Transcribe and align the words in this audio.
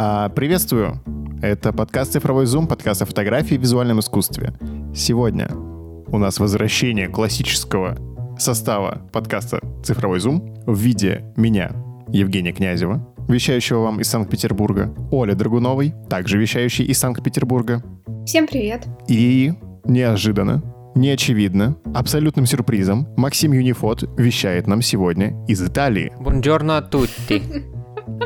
А, 0.00 0.28
приветствую! 0.28 1.00
Это 1.42 1.72
подкаст 1.72 2.12
«Цифровой 2.12 2.46
зум», 2.46 2.68
подкаст 2.68 3.02
о 3.02 3.04
фотографии 3.04 3.54
и 3.54 3.58
визуальном 3.58 3.98
искусстве. 3.98 4.54
Сегодня 4.94 5.48
у 5.50 6.18
нас 6.18 6.38
возвращение 6.38 7.08
классического 7.08 7.98
состава 8.38 9.02
подкаста 9.12 9.60
«Цифровой 9.82 10.20
зум» 10.20 10.54
в 10.66 10.78
виде 10.78 11.24
меня, 11.34 11.72
Евгения 12.12 12.52
Князева, 12.52 13.12
вещающего 13.26 13.80
вам 13.80 14.00
из 14.00 14.06
Санкт-Петербурга, 14.06 14.94
Оля 15.10 15.34
Драгуновой, 15.34 15.92
также 16.08 16.38
вещающей 16.38 16.84
из 16.84 16.96
Санкт-Петербурга. 17.00 17.82
Всем 18.24 18.46
привет. 18.46 18.86
И 19.08 19.52
неожиданно, 19.84 20.62
неочевидно, 20.94 21.76
абсолютным 21.92 22.46
сюрпризом 22.46 23.08
Максим 23.16 23.50
Юнифот 23.50 24.08
вещает 24.16 24.68
нам 24.68 24.80
сегодня 24.80 25.44
из 25.48 25.60
Италии. 25.60 26.12
Buongiorno 26.20 26.76
a 26.76 26.88
tutti. 26.88 27.77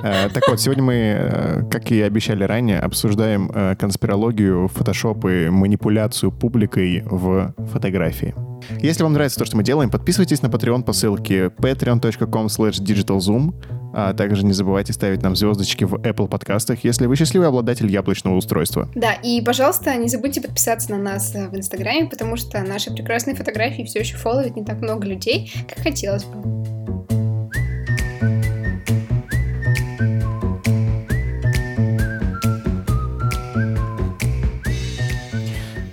Э, 0.03 0.29
Так 0.29 0.49
вот, 0.49 0.61
сегодня 0.61 0.83
мы, 0.83 0.95
э, 0.95 1.62
как 1.71 1.91
и 1.91 2.01
обещали 2.01 2.45
ранее, 2.45 2.80
обсуждаем 2.80 3.51
э, 3.55 3.77
конспирологию, 3.77 4.69
фотошоп 4.69 5.25
и 5.27 5.48
манипуляцию 5.48 6.33
публикой 6.33 7.02
в 7.05 7.55
фотографии. 7.73 8.34
Если 8.80 9.03
вам 9.03 9.12
нравится 9.12 9.39
то, 9.39 9.45
что 9.45 9.56
мы 9.56 9.65
делаем, 9.65 9.91
подписывайтесь 9.91 10.42
на 10.42 10.47
Patreon 10.47 10.83
по 10.83 10.92
ссылке 10.92 11.47
patreon.com 11.47 12.47
digitalzoom, 12.47 13.55
а 13.95 14.15
также 14.15 14.45
не 14.45 14.53
забывайте 14.53 14.92
ставить 14.92 15.23
нам 15.23 15.37
звездочки 15.37 15.84
в 15.84 15.95
Apple 15.95 16.28
подкастах, 16.28 16.84
если 16.84 17.06
вы 17.06 17.17
счастливый 17.17 17.48
обладатель 17.48 17.91
яблочного 17.91 18.37
устройства. 18.37 18.89
Да, 18.95 19.12
и, 19.14 19.41
пожалуйста, 19.42 19.95
не 19.97 20.09
забудьте 20.09 20.41
подписаться 20.41 20.91
на 20.92 20.98
нас 20.98 21.34
в 21.34 21.56
Инстаграме, 21.56 22.09
потому 22.09 22.37
что 22.37 22.62
наши 22.62 22.92
прекрасные 22.92 23.37
фотографии 23.37 23.83
все 23.83 24.01
еще 24.01 24.17
фолловит 24.17 24.56
не 24.56 24.64
так 24.64 24.80
много 24.80 25.06
людей, 25.06 25.53
как 25.69 25.83
хотелось 25.83 26.25
бы. 26.25 27.22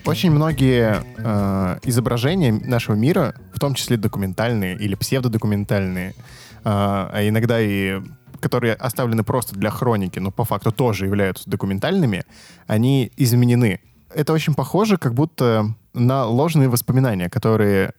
Очень 0.10 0.32
многие 0.32 1.04
э, 1.18 1.80
изображения 1.84 2.52
нашего 2.52 2.96
мира, 2.96 3.36
в 3.54 3.60
том 3.60 3.76
числе 3.76 3.96
документальные 3.96 4.76
или 4.76 4.96
псевдодокументальные, 4.96 6.10
э, 6.10 6.14
а 6.64 7.20
иногда 7.22 7.62
и 7.62 8.02
которые 8.40 8.74
оставлены 8.74 9.24
просто 9.24 9.54
для 9.54 9.70
хроники, 9.70 10.18
но 10.18 10.32
по 10.32 10.46
факту 10.46 10.72
тоже 10.72 11.06
являются 11.06 11.48
документальными, 11.48 12.24
они 12.66 13.12
изменены. 13.18 13.82
Это 14.12 14.34
очень 14.34 14.56
похоже, 14.56 14.98
как 14.98 15.14
будто 15.14 15.76
на 15.94 16.26
ложные 16.26 16.70
воспоминания, 16.70 17.30
которые 17.30 17.94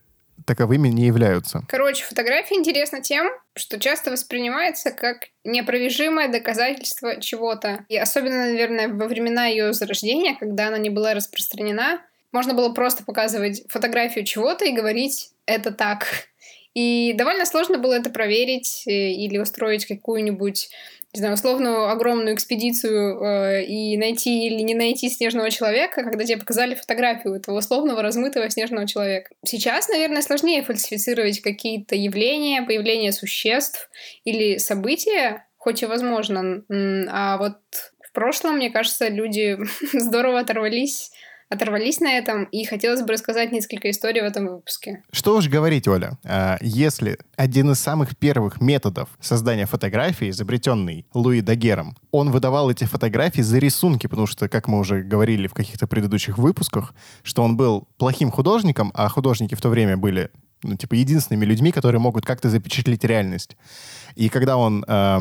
таковыми 0.46 0.88
не 0.88 1.06
являются. 1.06 1.62
Короче, 1.68 2.04
фотография 2.04 2.56
интересна 2.56 3.00
тем, 3.00 3.30
что 3.54 3.78
часто 3.78 4.10
воспринимается 4.10 4.90
как 4.90 5.28
неопровержимое 5.44 6.28
доказательство 6.28 7.20
чего-то. 7.20 7.84
И 7.88 7.96
особенно, 7.96 8.46
наверное, 8.46 8.88
во 8.88 9.06
времена 9.06 9.46
ее 9.46 9.72
зарождения, 9.72 10.36
когда 10.38 10.68
она 10.68 10.78
не 10.78 10.90
была 10.90 11.14
распространена, 11.14 12.00
можно 12.32 12.54
было 12.54 12.72
просто 12.72 13.04
показывать 13.04 13.64
фотографию 13.68 14.24
чего-то 14.24 14.64
и 14.64 14.72
говорить 14.72 15.30
«это 15.46 15.72
так». 15.72 16.06
И 16.72 17.14
довольно 17.14 17.46
сложно 17.46 17.78
было 17.78 17.94
это 17.94 18.10
проверить 18.10 18.84
э, 18.86 18.92
или 18.92 19.38
устроить 19.38 19.86
какую-нибудь 19.86 20.70
не 21.12 21.18
знаю, 21.18 21.34
условную 21.34 21.88
огромную 21.88 22.34
экспедицию 22.34 23.20
э, 23.20 23.64
и 23.64 23.96
найти 23.96 24.46
или 24.46 24.62
не 24.62 24.74
найти 24.74 25.08
снежного 25.08 25.50
человека, 25.50 26.04
когда 26.04 26.24
тебе 26.24 26.38
показали 26.38 26.74
фотографию 26.74 27.34
этого 27.34 27.58
условного 27.58 28.00
размытого 28.00 28.48
снежного 28.48 28.86
человека. 28.86 29.30
Сейчас, 29.44 29.88
наверное, 29.88 30.22
сложнее 30.22 30.62
фальсифицировать 30.62 31.40
какие-то 31.40 31.96
явления, 31.96 32.62
появления 32.62 33.12
существ 33.12 33.90
или 34.24 34.58
события, 34.58 35.46
хоть 35.56 35.82
и 35.82 35.86
возможно. 35.86 36.62
А 37.10 37.38
вот 37.38 37.58
в 38.00 38.12
прошлом, 38.12 38.56
мне 38.56 38.70
кажется, 38.70 39.08
люди 39.08 39.58
здорово 39.92 40.40
оторвались 40.40 41.10
оторвались 41.50 42.00
на 42.00 42.12
этом, 42.12 42.44
и 42.44 42.64
хотелось 42.64 43.02
бы 43.02 43.12
рассказать 43.12 43.50
несколько 43.50 43.90
историй 43.90 44.22
в 44.22 44.24
этом 44.24 44.46
выпуске. 44.46 45.02
Что 45.12 45.36
уж 45.36 45.48
говорить, 45.48 45.88
Оля, 45.88 46.16
а, 46.24 46.56
если 46.60 47.18
один 47.36 47.72
из 47.72 47.80
самых 47.80 48.16
первых 48.16 48.60
методов 48.60 49.08
создания 49.20 49.66
фотографий, 49.66 50.30
изобретенный 50.30 51.06
Луи 51.12 51.40
Дагером, 51.40 51.96
он 52.12 52.30
выдавал 52.30 52.70
эти 52.70 52.84
фотографии 52.84 53.42
за 53.42 53.58
рисунки, 53.58 54.06
потому 54.06 54.28
что, 54.28 54.48
как 54.48 54.68
мы 54.68 54.78
уже 54.78 55.02
говорили 55.02 55.48
в 55.48 55.54
каких-то 55.54 55.88
предыдущих 55.88 56.38
выпусках, 56.38 56.94
что 57.24 57.42
он 57.42 57.56
был 57.56 57.88
плохим 57.98 58.30
художником, 58.30 58.92
а 58.94 59.08
художники 59.08 59.56
в 59.56 59.60
то 59.60 59.70
время 59.70 59.96
были 59.96 60.30
ну, 60.62 60.76
типа, 60.76 60.94
единственными 60.94 61.44
людьми, 61.44 61.72
которые 61.72 62.00
могут 62.00 62.24
как-то 62.24 62.48
запечатлеть 62.48 63.02
реальность. 63.02 63.56
И 64.14 64.28
когда 64.28 64.56
он 64.56 64.84
э, 64.86 65.18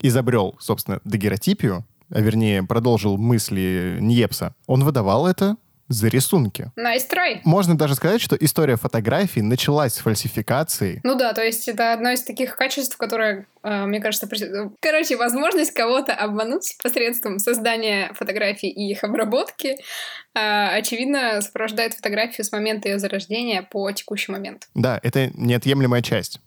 изобрел, 0.00 0.56
собственно, 0.60 1.00
дагеротипию, 1.04 1.84
а 2.10 2.20
вернее 2.20 2.62
продолжил 2.62 3.16
мысли 3.16 3.98
Ньепса, 4.00 4.54
он 4.66 4.84
выдавал 4.84 5.26
это 5.26 5.56
за 5.90 6.06
рисунки. 6.06 6.70
Nice 6.78 7.08
try. 7.12 7.40
Можно 7.44 7.76
даже 7.76 7.96
сказать, 7.96 8.20
что 8.22 8.36
история 8.36 8.76
фотографий 8.76 9.42
началась 9.42 9.94
с 9.94 9.98
фальсификации. 9.98 11.00
Ну 11.02 11.16
да, 11.16 11.32
то 11.32 11.42
есть 11.42 11.66
это 11.66 11.92
одно 11.92 12.10
из 12.10 12.22
таких 12.22 12.54
качеств, 12.54 12.96
которое, 12.96 13.46
э, 13.64 13.86
мне 13.86 14.00
кажется, 14.00 14.28
короче, 14.80 15.16
возможность 15.16 15.72
кого-то 15.72 16.14
обмануть 16.14 16.76
посредством 16.80 17.40
создания 17.40 18.12
фотографий 18.14 18.68
и 18.68 18.92
их 18.92 19.02
обработки, 19.02 19.78
э, 20.34 20.78
очевидно, 20.78 21.40
сопровождает 21.42 21.94
фотографию 21.94 22.44
с 22.44 22.52
момента 22.52 22.88
ее 22.88 23.00
зарождения 23.00 23.62
по 23.62 23.90
текущий 23.90 24.30
момент. 24.30 24.68
Да, 24.76 25.00
это 25.02 25.32
неотъемлемая 25.34 26.02
часть. 26.02 26.40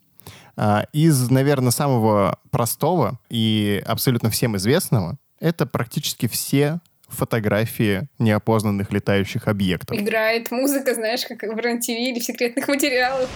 А, 0.55 0.85
из, 0.93 1.29
наверное, 1.29 1.71
самого 1.71 2.39
простого 2.51 3.19
и 3.29 3.83
абсолютно 3.85 4.29
всем 4.29 4.55
известного 4.55 5.17
это 5.43 5.65
практически 5.65 6.27
все 6.27 6.79
фотографии 7.09 8.07
неопознанных 8.17 8.93
летающих 8.93 9.49
объектов. 9.49 9.97
Играет 9.97 10.49
музыка, 10.51 10.95
знаешь, 10.95 11.25
как 11.27 11.43
в 11.43 11.59
рен 11.59 11.79
или 11.79 12.19
в 12.19 12.23
секретных 12.23 12.67
материалах. 12.69 13.29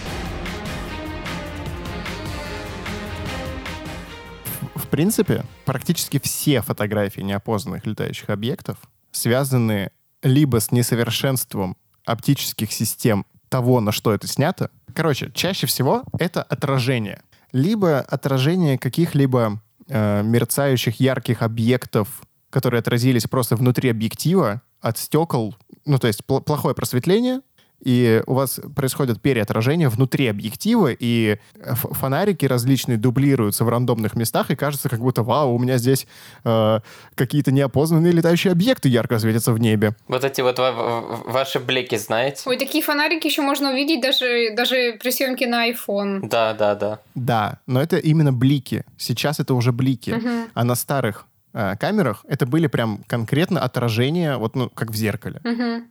В, 4.74 4.80
в 4.80 4.88
принципе, 4.88 5.44
практически 5.66 6.18
все 6.18 6.62
фотографии 6.62 7.20
неопознанных 7.20 7.84
летающих 7.84 8.30
объектов 8.30 8.78
связаны 9.12 9.90
либо 10.22 10.60
с 10.60 10.72
несовершенством 10.72 11.76
оптических 12.06 12.72
систем 12.72 13.26
того, 13.50 13.80
на 13.80 13.92
что 13.92 14.14
это 14.14 14.26
снято. 14.26 14.70
Короче, 14.94 15.30
чаще 15.34 15.66
всего 15.66 16.04
это 16.18 16.42
отражение. 16.42 17.20
Либо 17.52 18.00
отражение 18.00 18.78
каких-либо 18.78 19.60
э, 19.88 20.22
мерцающих 20.22 21.00
ярких 21.00 21.42
объектов, 21.42 22.22
которые 22.50 22.80
отразились 22.80 23.26
просто 23.26 23.56
внутри 23.56 23.90
объектива 23.90 24.62
от 24.80 24.98
стекол, 24.98 25.54
ну, 25.84 25.98
то 25.98 26.06
есть 26.06 26.22
пл- 26.26 26.42
плохое 26.42 26.74
просветление, 26.74 27.40
и 27.80 28.22
у 28.26 28.34
вас 28.34 28.60
происходит 28.74 29.20
переотражение 29.20 29.88
внутри 29.88 30.26
объектива, 30.26 30.90
и 30.92 31.38
фонарики 31.64 32.44
различные 32.44 32.98
дублируются 32.98 33.64
в 33.64 33.68
рандомных 33.68 34.16
местах, 34.16 34.50
и 34.50 34.56
кажется, 34.56 34.88
как 34.88 35.00
будто, 35.00 35.22
вау, 35.22 35.54
у 35.54 35.58
меня 35.58 35.78
здесь 35.78 36.06
э, 36.44 36.80
какие-то 37.14 37.52
неопознанные 37.52 38.12
летающие 38.12 38.52
объекты 38.52 38.88
ярко 38.88 39.18
светятся 39.18 39.52
в 39.52 39.60
небе. 39.60 39.94
Вот 40.08 40.24
эти 40.24 40.40
вот 40.40 40.58
ваши 40.58 41.60
блики, 41.60 41.96
знаете? 41.96 42.42
Ой, 42.46 42.58
такие 42.58 42.82
фонарики 42.82 43.26
еще 43.26 43.42
можно 43.42 43.70
увидеть 43.70 44.00
даже, 44.00 44.54
даже 44.54 44.98
при 45.00 45.10
съемке 45.10 45.46
на 45.46 45.70
iPhone. 45.70 46.28
Да, 46.28 46.54
да, 46.54 46.74
да. 46.74 47.00
Да, 47.14 47.58
но 47.66 47.80
это 47.80 47.96
именно 47.96 48.32
блики. 48.32 48.84
Сейчас 48.96 49.40
это 49.40 49.54
уже 49.54 49.72
блики. 49.72 50.10
Угу. 50.10 50.50
А 50.54 50.64
на 50.64 50.74
старых 50.74 51.26
э, 51.52 51.76
камерах 51.76 52.24
это 52.28 52.46
были 52.46 52.66
прям 52.66 53.04
конкретно 53.06 53.60
отражения, 53.60 54.36
вот, 54.36 54.56
ну, 54.56 54.68
как 54.70 54.90
в 54.90 54.94
зеркале. 54.94 55.40
Угу. 55.44 55.84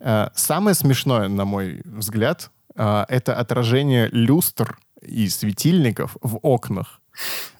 Э, 0.00 0.28
самое 0.34 0.74
смешное, 0.74 1.28
на 1.28 1.44
мой 1.44 1.82
взгляд, 1.84 2.50
э, 2.74 3.04
это 3.08 3.36
отражение 3.36 4.08
люстр 4.08 4.78
и 5.02 5.28
светильников 5.28 6.16
в 6.22 6.38
окнах. 6.42 7.00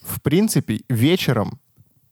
В 0.02 0.20
принципе, 0.20 0.82
вечером, 0.88 1.60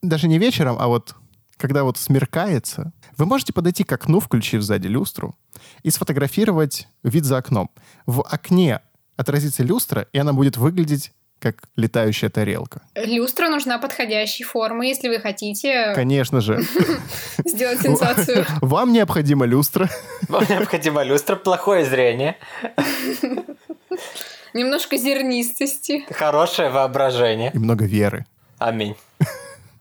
даже 0.03 0.29
не 0.29 0.39
вечером, 0.39 0.77
а 0.79 0.87
вот 0.87 1.15
когда 1.57 1.83
вот 1.83 1.99
смеркается, 1.99 2.93
вы 3.17 3.27
можете 3.27 3.53
подойти 3.53 3.83
к 3.85 3.93
окну, 3.93 4.21
включив 4.21 4.63
сзади 4.63 4.87
люстру, 4.87 5.37
и 5.83 5.91
сфотографировать 5.91 6.89
вид 7.03 7.25
за 7.25 7.39
окном. 7.39 7.71
В 8.07 8.23
окне 8.23 8.81
отразится 9.17 9.65
люстра, 9.65 10.07
и 10.13 10.19
она 10.19 10.33
будет 10.33 10.57
выглядеть 10.57 11.13
как 11.39 11.63
летающая 11.77 12.29
тарелка. 12.29 12.83
Люстра 12.95 13.49
нужна 13.49 13.79
подходящей 13.79 14.45
формы, 14.45 14.87
если 14.87 15.09
вы 15.09 15.21
хотите... 15.21 15.93
Конечно 15.95 16.41
же. 16.41 16.61
Сделать 17.45 17.81
сенсацию. 17.81 18.45
Вам 18.61 18.93
необходима 18.93 19.47
люстра. 19.47 19.89
Вам 20.29 20.45
необходима 20.49 21.03
люстра, 21.03 21.37
плохое 21.37 21.85
зрение. 21.85 22.37
Немножко 24.55 24.97
зернистости. 24.97 26.05
Хорошее 26.11 26.71
воображение. 26.71 27.51
И 27.55 27.59
много 27.59 27.85
веры. 27.85 28.27
Аминь. 28.59 28.97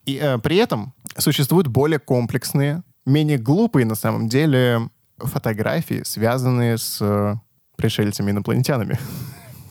И 0.06 0.20
э, 0.22 0.38
при 0.38 0.58
этом 0.58 0.94
существуют 1.18 1.68
более 1.68 2.00
комплексные, 2.00 2.84
менее 3.06 3.38
глупые 3.38 3.86
на 3.86 3.96
самом 3.96 4.30
деле 4.30 4.90
фотографии, 5.18 6.04
связанные 6.04 6.78
с 6.78 7.00
э, 7.02 7.36
пришельцами-инопланетянами. 7.78 9.00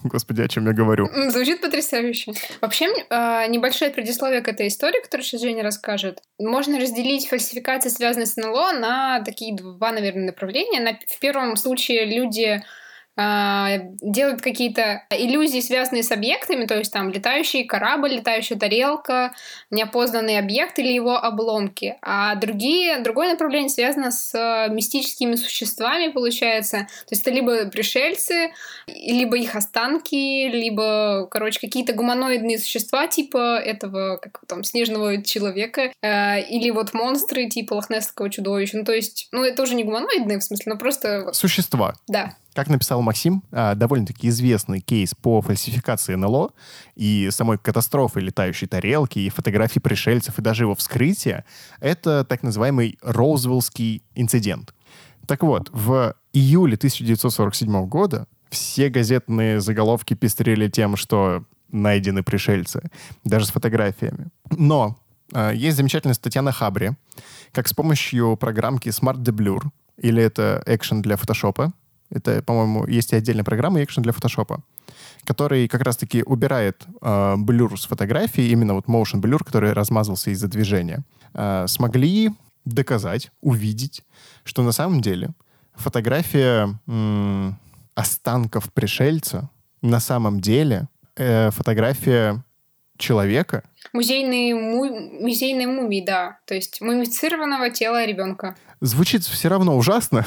Господи, 0.09 0.43
о 0.43 0.49
чем 0.49 0.67
я 0.67 0.73
говорю. 0.73 1.09
Звучит 1.31 1.61
потрясающе. 1.61 2.33
Вообще, 2.61 2.89
а, 3.11 3.47
небольшое 3.47 3.91
предисловие 3.91 4.41
к 4.41 4.49
этой 4.49 4.69
истории, 4.69 5.03
которую 5.03 5.25
сейчас 5.25 5.41
Женя 5.41 5.63
расскажет. 5.63 6.21
Можно 6.39 6.79
разделить 6.81 7.29
фальсификации, 7.29 7.89
связанные 7.89 8.27
с 8.27 8.37
НЛО, 8.37 8.73
на 8.73 9.21
такие 9.21 9.55
два, 9.57 9.93
наверное, 9.93 10.27
направления. 10.27 10.81
На- 10.81 10.99
в 11.07 11.19
первом 11.21 11.57
случае 11.57 12.05
люди 12.05 12.63
делают 13.17 14.43
какие-то 14.43 15.05
иллюзии, 15.11 15.61
связанные 15.61 16.03
с 16.03 16.13
объектами, 16.13 16.67
то 16.67 16.77
есть 16.77 16.93
там 16.93 17.11
летающий 17.11 17.65
корабль, 17.65 18.15
летающая 18.15 18.59
тарелка, 18.59 19.35
неопознанный 19.71 20.39
объект 20.39 20.79
или 20.79 20.93
его 20.93 21.17
обломки. 21.17 21.97
А 22.03 22.35
другие, 22.35 22.99
другое 23.01 23.31
направление 23.31 23.71
связано 23.71 24.11
с 24.11 24.35
э, 24.35 24.71
мистическими 24.73 25.35
существами, 25.35 26.13
получается. 26.13 26.89
То 27.09 27.13
есть 27.13 27.23
это 27.23 27.31
либо 27.31 27.67
пришельцы, 27.67 28.53
либо 28.87 29.37
их 29.39 29.55
останки, 29.55 30.49
либо, 30.49 31.27
короче, 31.31 31.59
какие-то 31.61 31.95
гуманоидные 31.95 32.59
существа 32.59 33.07
типа 33.07 33.59
этого, 33.59 34.19
как 34.19 34.41
там, 34.47 34.63
снежного 34.63 35.23
человека, 35.23 35.93
э, 36.03 36.43
или 36.43 36.71
вот 36.71 36.93
монстры 36.93 37.49
типа 37.49 37.75
лохнесского 37.75 38.29
чудовища. 38.31 38.77
Ну, 38.77 38.85
то 38.85 38.93
есть, 38.93 39.29
ну, 39.33 39.43
это 39.43 39.63
уже 39.63 39.75
не 39.75 39.85
гуманоидные, 39.85 40.39
в 40.39 40.43
смысле, 40.43 40.73
но 40.73 40.79
просто, 40.79 41.33
Существа. 41.33 41.95
да. 42.09 42.37
Как 42.57 42.71
написал 42.71 43.03
Максим, 43.03 43.43
а, 43.53 43.75
довольно-таки 43.75 44.29
известный 44.29 44.81
кейс 44.81 45.15
по 45.15 45.43
фальсификации 45.43 46.15
НЛО 46.15 46.53
и 46.95 47.29
самой 47.31 47.59
катастрофы 47.59 48.21
летающей 48.21 48.67
тарелки, 48.67 49.19
и 49.19 49.29
фотографий 49.29 49.79
пришельцев, 49.79 50.39
и 50.39 50.43
даже 50.43 50.65
его 50.65 50.75
вскрытия— 50.75 51.45
это 51.81 52.25
так 52.25 52.43
называемый 52.43 52.99
Роузвиллский 53.03 54.03
инцидент. 54.15 54.73
Так 55.27 55.43
вот, 55.43 55.69
в 55.71 56.15
июле 56.33 56.77
1947 56.77 57.87
года 57.87 58.27
все 58.49 58.89
газетные 58.89 59.61
заголовки 59.61 60.15
пестрели 60.15 60.71
тем, 60.71 60.97
что 60.97 61.45
найдены 61.71 62.23
пришельцы, 62.23 62.91
даже 63.23 63.45
с 63.45 63.51
фотографиями. 63.51 64.29
Но 64.49 64.99
а, 65.35 65.51
есть 65.53 65.77
замечательная 65.77 66.15
статья 66.15 66.41
на 66.41 66.53
Хабре, 66.53 66.97
как 67.53 67.69
с 67.69 67.75
помощью 67.75 68.39
программки 68.39 68.89
Smart 68.89 69.19
Deblur, 69.19 69.65
или 69.99 70.23
это 70.23 70.63
экшен 70.65 71.03
для 71.03 71.19
фотошопа, 71.19 71.75
это, 72.11 72.43
по-моему, 72.43 72.87
есть 72.87 73.13
и 73.13 73.17
отдельная 73.17 73.45
программа 73.45 73.83
экшен 73.83 74.03
для 74.03 74.13
фотошопа, 74.13 74.63
который 75.25 75.69
как 75.69 75.83
раз-таки 75.83 76.23
убирает 76.23 76.85
э, 77.03 77.35
блюр 77.37 77.79
с 77.81 77.87
фотографии, 77.87 78.45
именно 78.49 78.75
вот 78.75 78.87
motion 78.87 79.21
blur, 79.21 79.43
который 79.45 79.73
размазался 79.73 80.31
из-за 80.31 80.49
движения, 80.49 81.03
э, 81.35 81.67
смогли 81.69 82.31
доказать, 82.65 83.31
увидеть, 83.41 84.03
что 84.45 84.63
на 84.63 84.73
самом 84.73 85.01
деле 85.01 85.31
фотография 85.75 86.79
м, 86.87 87.59
останков 87.95 88.73
пришельца 88.73 89.51
на 89.83 90.01
самом 90.01 90.41
деле 90.41 90.89
э, 91.17 91.51
фотография 91.51 92.43
человека, 92.99 93.63
Музейные, 93.93 94.55
му- 94.55 95.21
музейные 95.23 95.69
мумии, 95.69 96.05
да. 96.05 96.39
То 96.45 96.55
есть 96.55 96.81
мумифицированного 96.81 97.71
тела 97.71 98.05
ребенка. 98.05 98.57
звучит 98.81 99.23
все 99.23 99.49
равно 99.49 99.77
ужасно, 99.77 100.25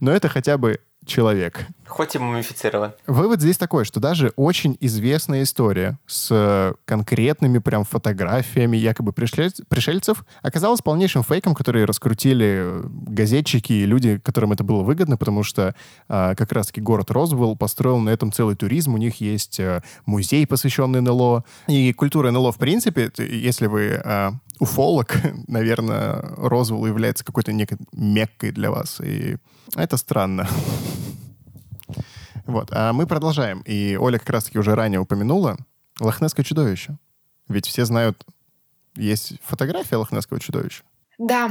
но 0.00 0.12
это 0.12 0.28
хотя 0.28 0.58
бы 0.58 0.80
человек. 1.04 1.66
Хоть 1.88 2.14
и 2.14 2.18
мумифицирован. 2.18 2.92
Вывод 3.06 3.40
здесь 3.40 3.56
такой, 3.56 3.84
что 3.84 3.98
даже 3.98 4.32
очень 4.36 4.76
известная 4.80 5.42
история 5.42 5.98
с 6.06 6.28
э, 6.30 6.74
конкретными 6.84 7.58
прям 7.58 7.84
фотографиями 7.84 8.76
якобы 8.76 9.12
пришельцев 9.12 10.24
оказалась 10.42 10.82
полнейшим 10.82 11.22
фейком, 11.22 11.54
который 11.54 11.84
раскрутили 11.84 12.60
э, 12.60 12.84
газетчики 12.86 13.72
и 13.72 13.86
люди, 13.86 14.18
которым 14.18 14.52
это 14.52 14.64
было 14.64 14.82
выгодно, 14.82 15.16
потому 15.16 15.42
что 15.42 15.74
э, 16.08 16.34
как 16.36 16.52
раз-таки 16.52 16.80
город 16.80 17.10
Розвелл 17.10 17.56
построил 17.56 17.98
на 17.98 18.10
этом 18.10 18.32
целый 18.32 18.54
туризм. 18.54 18.94
У 18.94 18.98
них 18.98 19.20
есть 19.20 19.58
э, 19.58 19.82
музей, 20.06 20.46
посвященный 20.46 21.00
НЛО. 21.00 21.44
И 21.68 21.92
культура 21.92 22.30
НЛО, 22.30 22.52
в 22.52 22.58
принципе, 22.58 23.10
если 23.18 23.66
вы 23.66 24.00
э, 24.04 24.30
уфолог, 24.60 25.16
наверное, 25.46 26.22
Розвелл 26.36 26.86
является 26.86 27.24
какой-то 27.24 27.52
некой 27.52 27.78
меккой 27.92 28.52
для 28.52 28.70
вас. 28.70 29.00
И 29.00 29.36
это 29.74 29.96
странно. 29.96 30.46
Вот, 32.48 32.70
а 32.72 32.94
мы 32.94 33.06
продолжаем. 33.06 33.60
И 33.66 33.98
Оля 34.00 34.18
как 34.18 34.30
раз-таки 34.30 34.58
уже 34.58 34.74
ранее 34.74 35.00
упомянула 35.00 35.58
лохнесское 36.00 36.44
чудовище. 36.44 36.96
Ведь 37.46 37.66
все 37.66 37.84
знают, 37.84 38.24
есть 38.96 39.34
фотография 39.42 39.96
лохнесского 39.96 40.40
чудовища. 40.40 40.82
Да. 41.18 41.50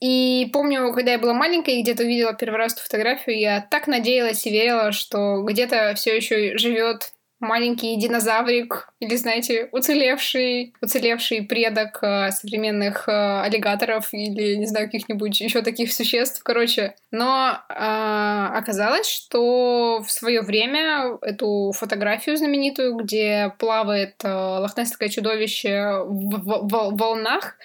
И 0.00 0.48
помню, 0.52 0.92
когда 0.94 1.10
я 1.10 1.18
была 1.18 1.34
маленькая 1.34 1.74
и 1.74 1.82
где-то 1.82 2.04
увидела 2.04 2.32
первый 2.32 2.58
раз 2.58 2.74
эту 2.74 2.82
фотографию, 2.82 3.40
я 3.40 3.60
так 3.60 3.88
надеялась 3.88 4.46
и 4.46 4.50
верила, 4.50 4.92
что 4.92 5.42
где-то 5.42 5.94
все 5.96 6.16
еще 6.16 6.56
живет 6.56 7.12
маленький 7.40 7.96
динозаврик 7.96 8.88
или, 9.00 9.16
знаете, 9.16 9.68
уцелевший, 9.72 10.74
уцелевший 10.82 11.42
предок 11.42 11.98
э, 12.02 12.30
современных 12.30 13.08
э, 13.08 13.40
аллигаторов 13.42 14.12
или, 14.12 14.56
не 14.56 14.66
знаю, 14.66 14.86
каких-нибудь 14.86 15.40
еще 15.40 15.62
таких 15.62 15.92
существ, 15.92 16.42
короче. 16.42 16.94
Но 17.10 17.58
э, 17.68 17.72
оказалось, 17.74 19.08
что 19.08 20.02
в 20.06 20.10
свое 20.10 20.42
время 20.42 21.18
эту 21.22 21.72
фотографию 21.74 22.36
знаменитую, 22.36 22.94
где 22.96 23.52
плавает 23.58 24.14
э, 24.22 24.28
лохнесское 24.30 25.08
чудовище 25.08 26.02
в, 26.04 26.40
в- 26.42 26.68
в 26.68 26.96
волнах, 26.98 27.56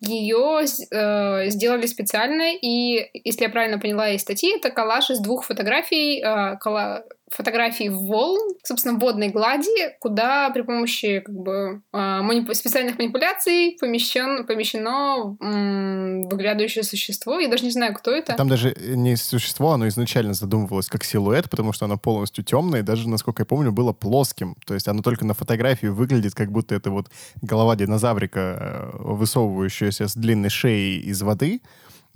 ее 0.00 0.62
э, 0.92 1.48
сделали 1.50 1.86
специально, 1.86 2.54
и, 2.54 3.10
если 3.24 3.42
я 3.44 3.48
правильно 3.50 3.78
поняла 3.78 4.10
из 4.10 4.22
статьи, 4.22 4.56
это 4.56 4.70
коллаж 4.70 5.10
из 5.10 5.18
двух 5.20 5.44
фотографий, 5.44 6.20
э, 6.20 6.56
колла- 6.64 7.02
фотографий 7.30 7.88
волн, 7.88 8.54
собственно, 8.62 8.98
водной 8.98 9.28
глади, 9.28 9.96
куда 10.00 10.50
при 10.50 10.62
помощи 10.62 11.20
как 11.20 11.34
бы 11.34 11.82
э, 11.92 11.96
манипу- 11.96 12.54
специальных 12.54 12.98
манипуляций 12.98 13.76
помещен, 13.80 14.46
помещено 14.46 15.36
м, 15.40 16.28
выглядывающее 16.28 16.84
существо. 16.84 17.38
Я 17.40 17.48
даже 17.48 17.64
не 17.64 17.72
знаю, 17.72 17.94
кто 17.94 18.12
это. 18.12 18.34
Там 18.34 18.48
даже 18.48 18.76
не 18.80 19.16
существо, 19.16 19.72
оно 19.72 19.88
изначально 19.88 20.34
задумывалось 20.34 20.88
как 20.88 21.04
силуэт, 21.04 21.50
потому 21.50 21.72
что 21.72 21.86
оно 21.86 21.98
полностью 21.98 22.44
темное, 22.44 22.80
и 22.80 22.82
даже, 22.82 23.08
насколько 23.08 23.42
я 23.42 23.46
помню, 23.46 23.72
было 23.72 23.92
плоским. 23.92 24.56
То 24.64 24.74
есть 24.74 24.86
оно 24.88 25.02
только 25.02 25.24
на 25.24 25.34
фотографии 25.34 25.88
выглядит, 25.88 26.34
как 26.34 26.52
будто 26.52 26.74
это 26.74 26.90
вот 26.90 27.10
голова 27.42 27.74
динозаврика, 27.76 28.40
э, 28.40 28.90
высовывающаяся 29.02 30.06
с 30.06 30.14
длинной 30.14 30.50
шеей 30.50 31.00
из 31.00 31.22
воды. 31.22 31.60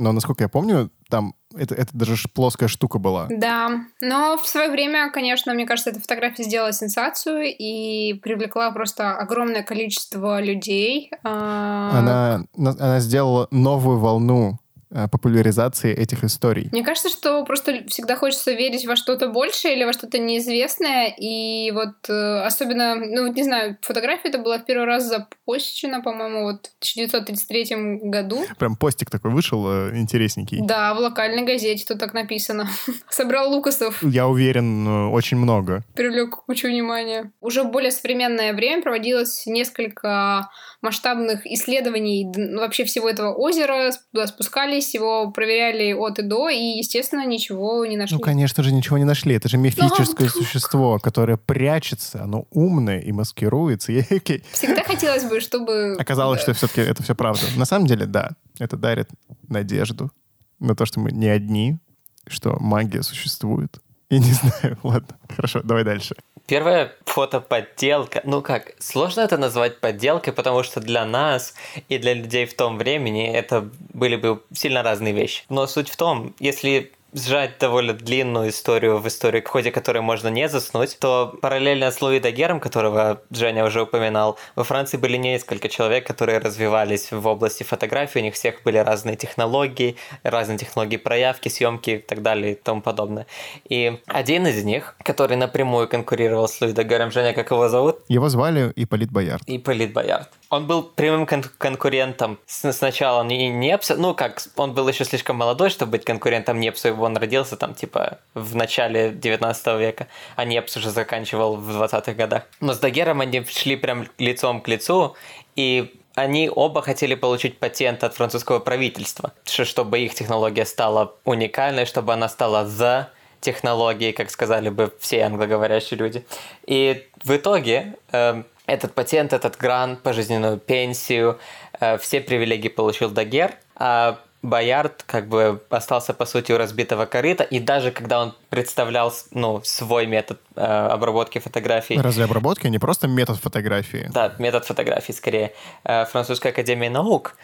Но, 0.00 0.12
насколько 0.12 0.42
я 0.44 0.48
помню, 0.48 0.90
там 1.10 1.34
это, 1.54 1.74
это 1.74 1.90
даже 1.92 2.16
плоская 2.32 2.68
штука 2.68 2.98
была. 2.98 3.26
Да, 3.28 3.82
но 4.00 4.38
в 4.38 4.46
свое 4.46 4.70
время, 4.70 5.10
конечно, 5.10 5.52
мне 5.52 5.66
кажется, 5.66 5.90
эта 5.90 6.00
фотография 6.00 6.44
сделала 6.44 6.72
сенсацию 6.72 7.42
и 7.56 8.14
привлекла 8.14 8.70
просто 8.70 9.14
огромное 9.16 9.62
количество 9.62 10.40
людей. 10.40 11.10
А, 11.22 11.90
Она, 11.98 12.44
на- 12.56 12.70
она 12.70 13.00
сделала 13.00 13.46
новую 13.50 13.98
волну 13.98 14.58
популяризации 14.90 15.94
этих 15.94 16.24
историй. 16.24 16.68
Мне 16.72 16.82
кажется, 16.82 17.08
что 17.08 17.44
просто 17.44 17.84
всегда 17.88 18.16
хочется 18.16 18.52
верить 18.52 18.86
во 18.86 18.96
что-то 18.96 19.28
большее 19.28 19.76
или 19.76 19.84
во 19.84 19.92
что-то 19.92 20.18
неизвестное. 20.18 21.14
И 21.16 21.70
вот 21.70 22.08
э, 22.08 22.42
особенно, 22.42 22.94
ну 22.96 23.26
вот 23.28 23.36
не 23.36 23.42
знаю, 23.44 23.76
фотография 23.82 24.28
это 24.28 24.38
была 24.38 24.58
в 24.58 24.64
первый 24.64 24.86
раз 24.86 25.04
запущена, 25.04 26.00
по-моему, 26.00 26.42
вот 26.42 26.70
в 26.80 26.92
1933 26.96 28.00
году. 28.02 28.40
Прям 28.58 28.76
постик 28.76 29.10
такой 29.10 29.30
вышел 29.30 29.64
э, 29.70 29.96
интересненький. 29.96 30.58
Да, 30.62 30.94
в 30.94 30.98
локальной 30.98 31.44
газете 31.44 31.84
тут 31.86 31.98
так 31.98 32.12
написано. 32.12 32.68
Собрал 33.10 33.50
Лукасов, 33.52 34.02
Я 34.02 34.26
уверен, 34.26 34.86
э, 34.86 35.06
очень 35.10 35.36
много. 35.36 35.84
привлек 35.94 36.36
кучу 36.46 36.66
внимания. 36.68 37.32
Уже 37.40 37.62
в 37.62 37.70
более 37.70 37.90
современное 37.92 38.52
время 38.52 38.82
проводилось 38.82 39.46
несколько 39.46 40.48
масштабных 40.82 41.46
исследований 41.46 42.26
вообще 42.56 42.84
всего 42.84 43.08
этого 43.08 43.34
озера. 43.34 43.90
Туда 44.12 44.26
спускались, 44.26 44.79
его 44.94 45.30
проверяли 45.30 45.92
от 45.92 46.18
и 46.18 46.22
до, 46.22 46.48
и, 46.48 46.56
естественно, 46.78 47.26
ничего 47.26 47.84
не 47.86 47.96
нашли. 47.96 48.16
Ну, 48.16 48.20
конечно 48.22 48.62
же, 48.62 48.72
ничего 48.72 48.98
не 48.98 49.04
нашли. 49.04 49.34
Это 49.34 49.48
же 49.48 49.56
мифическое 49.58 50.28
Ну, 50.34 50.42
существо, 50.42 50.98
которое 50.98 51.36
прячется, 51.36 52.22
оно 52.24 52.46
умное 52.50 52.98
и 53.00 53.12
маскируется. 53.12 53.92
Всегда 54.52 54.82
хотелось 54.84 55.24
бы, 55.24 55.40
чтобы... 55.40 55.96
Оказалось, 55.98 56.40
Да. 56.40 56.42
что 56.42 56.54
все-таки 56.54 56.80
это 56.80 57.02
все 57.02 57.14
правда. 57.14 57.42
На 57.56 57.64
самом 57.64 57.86
деле, 57.86 58.06
да, 58.06 58.30
это 58.58 58.76
дарит 58.76 59.08
надежду 59.48 60.10
на 60.58 60.74
то, 60.74 60.86
что 60.86 61.00
мы 61.00 61.10
не 61.12 61.28
одни, 61.28 61.78
что 62.26 62.56
магия 62.60 63.02
существует. 63.02 63.78
И 64.10 64.18
не 64.18 64.32
знаю, 64.32 64.76
ладно, 64.82 65.16
хорошо, 65.34 65.60
давай 65.62 65.84
дальше. 65.84 66.16
Первая 66.46 66.92
фотоподделка. 67.06 68.22
Ну 68.24 68.42
как, 68.42 68.72
сложно 68.80 69.20
это 69.20 69.36
назвать 69.36 69.80
подделкой, 69.80 70.32
потому 70.32 70.64
что 70.64 70.80
для 70.80 71.04
нас 71.06 71.54
и 71.88 71.96
для 71.96 72.14
людей 72.14 72.44
в 72.46 72.54
том 72.54 72.76
времени 72.76 73.28
это 73.32 73.70
были 73.94 74.16
бы 74.16 74.42
сильно 74.52 74.82
разные 74.82 75.12
вещи. 75.12 75.44
Но 75.48 75.68
суть 75.68 75.88
в 75.88 75.96
том, 75.96 76.34
если 76.40 76.92
сжать 77.12 77.58
довольно 77.58 77.92
длинную 77.92 78.50
историю 78.50 78.98
в 78.98 79.08
историю, 79.08 79.42
в 79.42 79.48
ходе 79.48 79.70
которой 79.70 80.00
можно 80.00 80.28
не 80.28 80.48
заснуть, 80.48 80.98
то 80.98 81.36
параллельно 81.40 81.90
с 81.90 82.00
Луи 82.00 82.20
Дагером, 82.20 82.60
которого 82.60 83.22
Женя 83.30 83.64
уже 83.64 83.82
упоминал, 83.82 84.38
во 84.54 84.64
Франции 84.64 84.96
были 84.96 85.16
несколько 85.16 85.68
человек, 85.68 86.06
которые 86.06 86.38
развивались 86.38 87.10
в 87.10 87.26
области 87.26 87.62
фотографии, 87.62 88.20
у 88.20 88.22
них 88.22 88.34
всех 88.34 88.62
были 88.62 88.78
разные 88.78 89.16
технологии, 89.16 89.96
разные 90.22 90.58
технологии 90.58 90.96
проявки, 90.96 91.48
съемки 91.48 91.90
и 91.90 91.98
так 91.98 92.22
далее 92.22 92.52
и 92.52 92.54
тому 92.54 92.80
подобное. 92.80 93.26
И 93.68 94.00
один 94.06 94.46
из 94.46 94.62
них, 94.64 94.94
который 95.02 95.36
напрямую 95.36 95.88
конкурировал 95.88 96.48
с 96.48 96.60
Луи 96.60 96.72
Дагером, 96.72 97.10
Женя, 97.10 97.32
как 97.32 97.50
его 97.50 97.68
зовут? 97.68 97.98
Его 98.08 98.28
звали 98.28 98.72
Ипполит 98.76 99.10
Боярд. 99.10 99.42
Ипполит 99.46 99.92
Боярд. 99.92 100.28
Он 100.50 100.66
был 100.66 100.82
прямым 100.82 101.26
кон- 101.26 101.44
конкурентом. 101.58 102.38
Сначала 102.46 103.22
не 103.22 103.48
Непса, 103.48 103.96
ну 103.96 104.14
как, 104.14 104.42
он 104.56 104.74
был 104.74 104.88
еще 104.88 105.04
слишком 105.04 105.36
молодой, 105.36 105.70
чтобы 105.70 105.92
быть 105.92 106.04
конкурентом 106.04 106.58
Непсу, 106.58 106.88
он 107.02 107.16
родился 107.16 107.56
там 107.56 107.74
типа 107.74 108.18
в 108.34 108.56
начале 108.56 109.10
19 109.10 109.66
века, 109.78 110.06
а 110.36 110.44
Непс 110.44 110.76
уже 110.76 110.90
заканчивал 110.90 111.56
в 111.56 111.70
20-х 111.70 112.12
годах. 112.12 112.42
Но 112.60 112.72
с 112.72 112.78
Дагером 112.78 113.20
они 113.20 113.44
шли 113.44 113.76
прям 113.76 114.06
лицом 114.18 114.60
к 114.60 114.68
лицу, 114.68 115.16
и 115.56 115.94
они 116.14 116.50
оба 116.54 116.82
хотели 116.82 117.14
получить 117.14 117.58
патент 117.58 118.04
от 118.04 118.14
французского 118.14 118.58
правительства, 118.58 119.32
чтобы 119.44 120.00
их 120.00 120.14
технология 120.14 120.64
стала 120.64 121.14
уникальной, 121.24 121.86
чтобы 121.86 122.12
она 122.12 122.28
стала 122.28 122.64
the 122.64 123.06
технологией, 123.40 124.12
как 124.12 124.30
сказали 124.30 124.68
бы 124.68 124.92
все 124.98 125.22
англоговорящие 125.22 125.98
люди. 125.98 126.24
И 126.66 127.06
в 127.24 127.34
итоге 127.34 127.94
эм, 128.12 128.44
этот 128.66 128.94
патент, 128.94 129.32
этот 129.32 129.56
грант, 129.56 130.02
пожизненную 130.02 130.58
пенсию, 130.58 131.38
э, 131.80 131.96
все 131.98 132.20
привилегии 132.20 132.68
получил 132.68 133.10
Дагер, 133.10 133.54
а 133.76 134.18
Боярд 134.42 135.02
как 135.06 135.28
бы 135.28 135.62
остался, 135.68 136.14
по 136.14 136.24
сути, 136.24 136.52
у 136.52 136.56
разбитого 136.56 137.04
корыта, 137.04 137.44
и 137.44 137.60
даже 137.60 137.90
когда 137.90 138.22
он 138.22 138.34
представлял 138.48 139.12
ну, 139.32 139.60
свой 139.64 140.06
метод 140.06 140.40
э, 140.56 140.60
обработки 140.62 141.38
фотографий, 141.38 142.00
Разве 142.00 142.24
обработки? 142.24 142.66
Не 142.66 142.78
просто 142.78 143.06
метод 143.06 143.38
фотографии? 143.38 144.08
да, 144.12 144.34
метод 144.38 144.64
фотографии 144.64 145.12
скорее, 145.12 145.52
э, 145.84 146.06
Французской 146.06 146.48
академии 146.52 146.88
наук, 146.88 147.36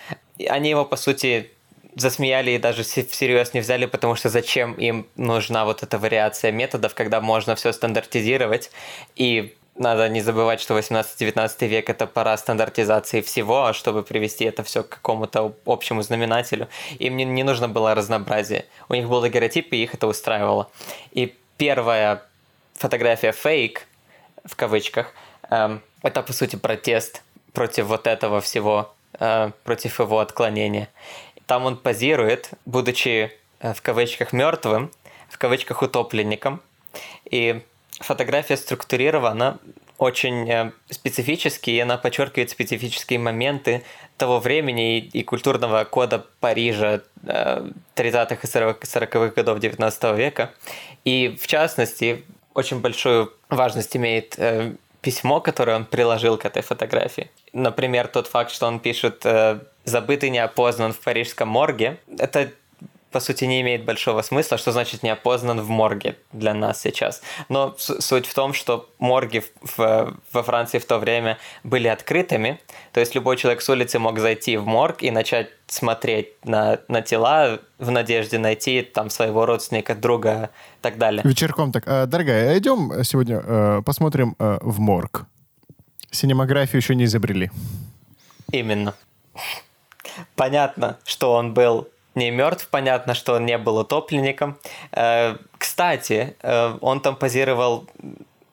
они 0.48 0.70
его, 0.70 0.86
по 0.86 0.96
сути, 0.96 1.50
засмеяли 1.96 2.52
и 2.52 2.58
даже 2.58 2.82
се- 2.82 3.04
всерьез 3.04 3.52
не 3.54 3.60
взяли, 3.60 3.86
потому 3.86 4.14
что 4.16 4.28
зачем 4.30 4.72
им 4.74 5.06
нужна 5.16 5.64
вот 5.64 5.82
эта 5.82 5.98
вариация 5.98 6.50
методов, 6.50 6.94
когда 6.94 7.20
можно 7.20 7.54
все 7.56 7.72
стандартизировать, 7.72 8.70
и 9.16 9.54
надо 9.78 10.08
не 10.08 10.20
забывать, 10.20 10.60
что 10.60 10.78
18-19 10.78 11.66
век 11.66 11.90
это 11.90 12.06
пора 12.06 12.36
стандартизации 12.36 13.20
всего, 13.20 13.66
а 13.66 13.74
чтобы 13.74 14.02
привести 14.02 14.44
это 14.44 14.62
все 14.62 14.82
к 14.82 14.88
какому-то 14.88 15.54
общему 15.64 16.02
знаменателю. 16.02 16.68
Им 16.98 17.16
не, 17.16 17.24
не 17.24 17.42
нужно 17.42 17.68
было 17.68 17.94
разнообразие. 17.94 18.64
У 18.88 18.94
них 18.94 19.08
был 19.08 19.20
дагеротип, 19.20 19.72
и 19.72 19.82
их 19.82 19.94
это 19.94 20.06
устраивало. 20.06 20.70
И 21.12 21.36
первая 21.56 22.22
фотография 22.74 23.32
фейк, 23.32 23.86
в 24.44 24.56
кавычках, 24.56 25.12
эм, 25.50 25.82
это 26.02 26.22
по 26.22 26.32
сути 26.32 26.56
протест 26.56 27.22
против 27.52 27.86
вот 27.86 28.06
этого 28.06 28.40
всего, 28.40 28.94
э, 29.18 29.50
против 29.64 30.00
его 30.00 30.20
отклонения. 30.20 30.88
Там 31.46 31.64
он 31.64 31.76
позирует, 31.76 32.50
будучи 32.64 33.32
э, 33.60 33.72
в 33.72 33.82
кавычках 33.82 34.32
мертвым, 34.32 34.90
в 35.28 35.38
кавычках 35.38 35.82
утопленником. 35.82 36.60
И 37.30 37.62
фотография 38.00 38.56
структурирована 38.56 39.58
очень 39.98 40.50
э, 40.50 40.72
специфически, 40.90 41.70
и 41.70 41.80
она 41.80 41.96
подчеркивает 41.96 42.50
специфические 42.50 43.18
моменты 43.18 43.82
того 44.18 44.40
времени 44.40 44.98
и, 44.98 45.20
и 45.20 45.22
культурного 45.22 45.84
кода 45.84 46.26
Парижа 46.40 47.02
э, 47.26 47.70
30-х 47.94 48.34
и 48.42 48.46
40-х 48.46 49.34
годов 49.34 49.58
19 49.58 50.16
века. 50.16 50.52
И 51.04 51.36
в 51.40 51.46
частности, 51.46 52.24
очень 52.52 52.80
большую 52.80 53.32
важность 53.48 53.96
имеет 53.96 54.38
э, 54.38 54.74
письмо, 55.00 55.40
которое 55.40 55.76
он 55.76 55.84
приложил 55.84 56.36
к 56.36 56.44
этой 56.44 56.62
фотографии. 56.62 57.30
Например, 57.52 58.08
тот 58.08 58.26
факт, 58.26 58.50
что 58.50 58.66
он 58.66 58.80
пишет 58.80 59.24
э, 59.24 59.60
«забытый 59.84 60.30
не 60.30 60.38
опознан 60.38 60.92
в 60.92 61.00
парижском 61.00 61.48
морге». 61.48 61.98
Это 62.18 62.50
по 63.16 63.20
сути, 63.20 63.46
не 63.46 63.62
имеет 63.62 63.82
большого 63.86 64.20
смысла, 64.20 64.58
что 64.58 64.72
значит 64.72 65.02
не 65.02 65.08
опознан 65.08 65.58
в 65.62 65.70
морге 65.70 66.16
для 66.32 66.52
нас 66.52 66.82
сейчас. 66.82 67.22
Но 67.48 67.74
суть 67.78 68.26
в 68.26 68.34
том, 68.34 68.52
что 68.52 68.90
морги 68.98 69.38
в- 69.38 69.78
в- 69.78 70.14
во 70.32 70.42
Франции 70.42 70.78
в 70.78 70.84
то 70.84 70.98
время 70.98 71.38
были 71.64 71.88
открытыми, 71.88 72.60
то 72.92 73.00
есть 73.00 73.14
любой 73.14 73.38
человек 73.38 73.62
с 73.62 73.68
улицы 73.70 73.98
мог 73.98 74.18
зайти 74.18 74.58
в 74.58 74.66
морг 74.66 75.02
и 75.02 75.10
начать 75.10 75.48
смотреть 75.66 76.28
на, 76.44 76.78
на 76.88 77.00
тела 77.00 77.58
в 77.78 77.90
надежде 77.90 78.36
найти 78.38 78.82
там 78.82 79.08
своего 79.08 79.46
родственника, 79.46 79.94
друга 79.94 80.50
и 80.78 80.82
так 80.82 80.98
далее. 80.98 81.22
Вечерком 81.24 81.72
так, 81.72 81.84
«А, 81.86 82.04
дорогая, 82.04 82.58
идем 82.58 83.02
сегодня 83.02 83.42
э, 83.42 83.82
посмотрим 83.82 84.36
э, 84.38 84.58
в 84.60 84.78
морг. 84.78 85.24
Синемографию 86.10 86.82
еще 86.82 86.94
не 86.94 87.04
изобрели. 87.04 87.50
Именно. 88.52 88.92
Понятно, 90.34 90.98
что 91.06 91.32
он 91.32 91.54
был 91.54 91.88
не 92.16 92.30
мертв, 92.30 92.68
понятно, 92.68 93.14
что 93.14 93.34
он 93.34 93.46
не 93.46 93.58
был 93.58 93.76
утопленником. 93.78 94.58
Э, 94.92 95.36
Кстати, 95.58 96.36
э, 96.42 96.78
он 96.80 97.00
там 97.00 97.16
позировал, 97.16 97.86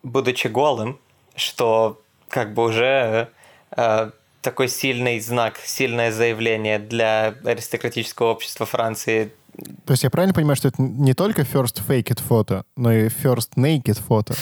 будучи 0.04 0.48
голым, 0.48 1.00
что 1.36 2.02
как 2.30 2.54
бы 2.54 2.66
уже 2.66 3.30
э, 3.76 4.12
такой 4.42 4.68
сильный 4.68 5.20
знак, 5.20 5.58
сильное 5.58 6.12
заявление 6.12 6.78
для 6.78 7.36
аристократического 7.46 8.32
общества 8.32 8.66
Франции. 8.66 9.32
То 9.86 9.94
есть 9.94 10.04
я 10.04 10.10
правильно 10.10 10.34
понимаю, 10.34 10.56
что 10.56 10.68
это 10.68 10.82
не 10.82 11.14
только 11.14 11.44
first 11.44 11.82
faked 11.88 12.22
фото, 12.22 12.66
но 12.76 12.92
и 12.92 13.08
first 13.08 13.52
naked 13.56 14.02
фото? 14.02 14.36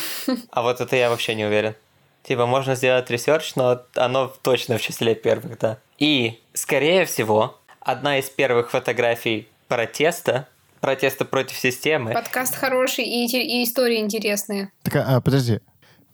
А 0.51 0.61
вот 0.61 0.81
это 0.81 0.95
я 0.95 1.09
вообще 1.09 1.35
не 1.35 1.45
уверен. 1.45 1.75
Типа, 2.23 2.45
можно 2.45 2.75
сделать 2.75 3.09
research, 3.09 3.55
но 3.55 3.81
оно 3.95 4.31
точно 4.41 4.77
в 4.77 4.81
числе 4.81 5.15
первых, 5.15 5.57
да. 5.57 5.79
И, 5.97 6.39
скорее 6.53 7.05
всего, 7.05 7.59
одна 7.81 8.19
из 8.19 8.29
первых 8.29 8.71
фотографий 8.71 9.47
протеста, 9.67 10.47
протеста 10.79 11.25
против 11.25 11.57
системы, 11.57 12.13
Подкаст 12.13 12.55
хороший 12.55 13.05
и, 13.05 13.25
и 13.25 13.63
истории 13.63 13.99
интересные. 13.99 14.71
Так, 14.83 14.95
а, 14.95 15.21
подожди. 15.21 15.59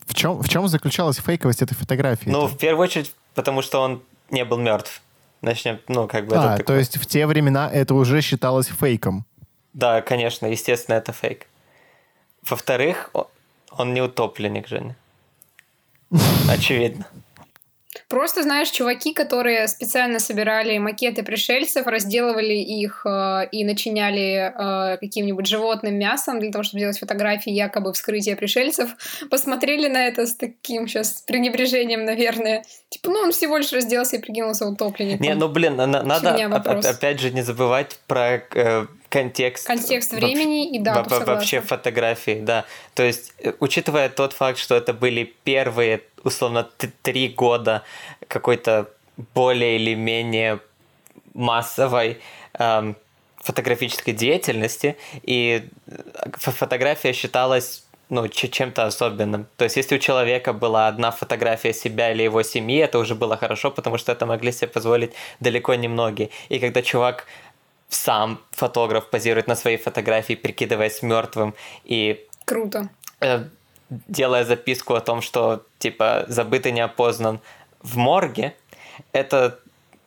В 0.05 0.13
чем, 0.13 0.41
в 0.41 0.49
чем 0.49 0.67
заключалась 0.67 1.17
фейковость 1.17 1.61
этой 1.61 1.75
фотографии? 1.75 2.29
ну, 2.29 2.47
в 2.47 2.57
первую 2.57 2.83
очередь, 2.83 3.13
потому 3.35 3.61
что 3.61 3.81
он 3.81 4.01
не 4.31 4.45
был 4.45 4.57
мертв. 4.57 5.01
Начнем, 5.41 5.79
ну, 5.87 6.07
как 6.07 6.25
бы 6.25 6.35
это 6.35 6.53
а, 6.53 6.57
то 6.57 6.63
такое. 6.63 6.79
есть 6.79 6.97
в 6.97 7.05
те 7.05 7.27
времена 7.27 7.69
это 7.71 7.93
уже 7.93 8.21
считалось 8.21 8.67
фейком. 8.67 9.25
Да, 9.73 10.01
конечно, 10.01 10.47
естественно, 10.47 10.95
это 10.95 11.11
фейк. 11.11 11.45
Во-вторых, 12.41 13.11
он 13.71 13.93
не 13.93 14.01
утопленник, 14.01 14.67
Женя. 14.67 14.95
Очевидно. 16.49 17.05
Просто, 18.09 18.43
знаешь, 18.43 18.69
чуваки, 18.69 19.13
которые 19.13 19.67
специально 19.67 20.19
собирали 20.19 20.77
макеты 20.77 21.23
пришельцев, 21.23 21.87
разделывали 21.87 22.53
их 22.53 23.05
э, 23.05 23.47
и 23.51 23.65
начиняли 23.65 24.53
э, 24.93 24.97
каким-нибудь 24.97 25.45
животным 25.45 25.99
мясом 25.99 26.39
для 26.39 26.49
того, 26.49 26.63
чтобы 26.63 26.79
сделать 26.79 26.99
фотографии 26.99 27.51
якобы 27.51 27.91
вскрытия 27.91 28.37
пришельцев, 28.37 28.91
посмотрели 29.29 29.89
на 29.89 30.07
это 30.07 30.25
с 30.25 30.35
таким 30.35 30.87
сейчас 30.87 31.21
пренебрежением, 31.27 32.05
наверное. 32.05 32.63
Типа, 32.89 33.09
ну 33.09 33.19
он 33.19 33.31
всего 33.33 33.57
лишь 33.57 33.73
разделся 33.73 34.15
и 34.15 34.19
прикинулся 34.19 34.65
утопленником. 34.65 35.25
Не, 35.25 35.35
ну, 35.35 35.49
блин, 35.49 35.75
на- 35.75 35.85
надо 35.85 36.33
опять 36.89 37.19
же 37.19 37.31
не 37.31 37.41
забывать 37.41 37.99
про 38.07 38.41
э, 38.55 38.85
контекст. 39.09 39.67
Контекст 39.67 40.11
вообще- 40.11 40.27
времени 40.27 40.75
и 40.75 40.79
Во- 40.79 40.85
дату, 40.85 40.97
во- 41.03 41.09
согласна. 41.09 41.33
вообще 41.33 41.61
фотографии, 41.61 42.39
да. 42.41 42.65
То 42.93 43.03
есть, 43.03 43.33
э, 43.39 43.53
учитывая 43.59 44.09
тот 44.09 44.33
факт, 44.33 44.57
что 44.59 44.75
это 44.75 44.93
были 44.93 45.33
первые, 45.43 46.01
условно, 46.23 46.67
три 47.01 47.29
года 47.29 47.83
какой-то 48.27 48.89
более 49.33 49.77
или 49.77 49.95
менее 49.95 50.59
массовой 51.33 52.19
эм, 52.59 52.95
фотографической 53.37 54.13
деятельности, 54.13 54.97
и 55.21 55.67
э, 55.87 56.29
фо- 56.31 56.51
фотография 56.51 57.13
считалась 57.13 57.83
ну, 58.09 58.25
чем-то 58.29 58.85
особенным. 58.85 59.47
То 59.57 59.65
есть, 59.65 59.75
если 59.75 59.95
у 59.97 59.99
человека 59.99 60.53
была 60.53 60.87
одна 60.87 61.11
фотография 61.11 61.73
себя 61.73 62.11
или 62.13 62.23
его 62.23 62.41
семьи, 62.41 62.77
это 62.77 62.99
уже 62.99 63.15
было 63.15 63.35
хорошо, 63.35 63.69
потому 63.69 63.97
что 63.97 64.13
это 64.13 64.25
могли 64.25 64.53
себе 64.53 64.67
позволить 64.69 65.11
далеко 65.41 65.75
не 65.75 65.89
многие. 65.89 66.29
И 66.47 66.59
когда 66.59 66.81
чувак 66.81 67.25
сам 67.89 68.39
фотограф 68.51 69.09
позирует 69.09 69.47
на 69.47 69.55
своей 69.55 69.77
фотографии, 69.77 70.33
прикидываясь 70.35 71.01
мертвым 71.01 71.53
и 71.83 72.25
Круто. 72.45 72.89
э, 73.21 73.45
делая 73.89 74.45
записку 74.45 74.95
о 74.95 75.01
том, 75.01 75.21
что 75.21 75.63
типа 75.79 76.25
забытый 76.27 76.71
не 76.71 76.81
опознан 76.81 77.39
в 77.81 77.97
морге, 77.97 78.55
это 79.11 79.59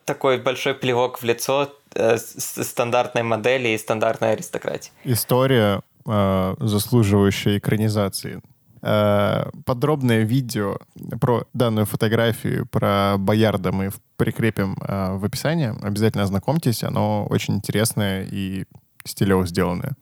такой 0.04 0.38
большой 0.38 0.75
плевок 0.75 1.22
в 1.22 1.25
лицо 1.25 1.72
э, 1.94 2.18
стандартной 2.18 3.22
модели 3.22 3.68
и 3.68 3.78
стандартной 3.78 4.32
аристократии. 4.32 4.92
История, 5.04 5.82
э, 6.06 6.54
заслуживающая 6.58 7.58
экранизации. 7.58 8.40
Э, 8.82 9.50
подробное 9.66 10.22
видео 10.22 10.78
про 11.20 11.46
данную 11.52 11.84
фотографию, 11.87 12.66
про 12.66 13.16
Боярда 13.18 13.72
мы 13.72 13.90
прикрепим 14.16 14.76
э, 14.80 15.16
в 15.16 15.25
описании. 15.25 15.75
Обязательно 15.84 16.25
ознакомьтесь, 16.25 16.82
оно 16.82 17.26
очень 17.26 17.56
интересное 17.56 18.25
и 18.25 18.64
стилево 19.04 19.46
сделанное. 19.46 19.92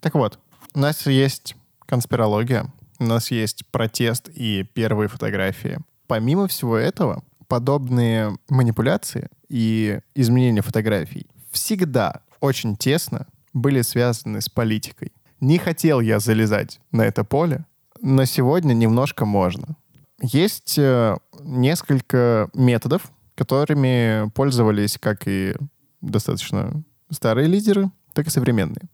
Так 0.00 0.14
вот, 0.14 0.38
у 0.74 0.78
нас 0.78 1.06
есть 1.06 1.56
конспирология, 1.86 2.66
у 3.00 3.04
нас 3.04 3.30
есть 3.30 3.66
протест 3.70 4.28
и 4.28 4.64
первые 4.72 5.08
фотографии. 5.08 5.78
Помимо 6.06 6.46
всего 6.46 6.76
этого, 6.76 7.24
подобные 7.48 8.36
манипуляции 8.48 9.28
и 9.48 10.00
изменения 10.14 10.62
фотографий 10.62 11.26
всегда 11.50 12.20
очень 12.40 12.76
тесно 12.76 13.26
были 13.52 13.82
связаны 13.82 14.40
с 14.40 14.48
политикой. 14.48 15.12
Не 15.40 15.58
хотел 15.58 16.00
я 16.00 16.20
залезать 16.20 16.80
на 16.92 17.02
это 17.02 17.24
поле, 17.24 17.64
но 18.02 18.24
сегодня 18.24 18.74
немножко 18.74 19.24
можно. 19.24 19.76
Есть 20.20 20.78
э, 20.78 21.16
несколько 21.40 22.50
методов, 22.54 23.10
которыми 23.34 24.30
пользовались 24.30 24.98
как 24.98 25.28
и 25.28 25.54
достаточно 26.00 26.82
старые 27.10 27.46
лидеры, 27.46 27.90
так 28.12 28.26
и 28.26 28.30
современные. 28.30 28.88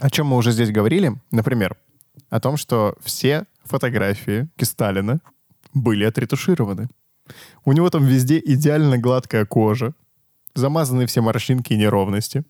О 0.00 0.10
чем 0.10 0.28
мы 0.28 0.36
уже 0.36 0.52
здесь 0.52 0.70
говорили, 0.70 1.14
например, 1.30 1.76
о 2.30 2.40
том, 2.40 2.56
что 2.56 2.96
все 3.00 3.46
фотографии 3.64 4.48
Сталина 4.62 5.20
были 5.74 6.04
отретушированы. 6.04 6.88
У 7.64 7.72
него 7.72 7.90
там 7.90 8.04
везде 8.04 8.40
идеально 8.44 8.98
гладкая 8.98 9.44
кожа, 9.44 9.92
замазаны 10.54 11.06
все 11.06 11.20
морщинки 11.20 11.72
и 11.72 11.76
неровности. 11.76 12.44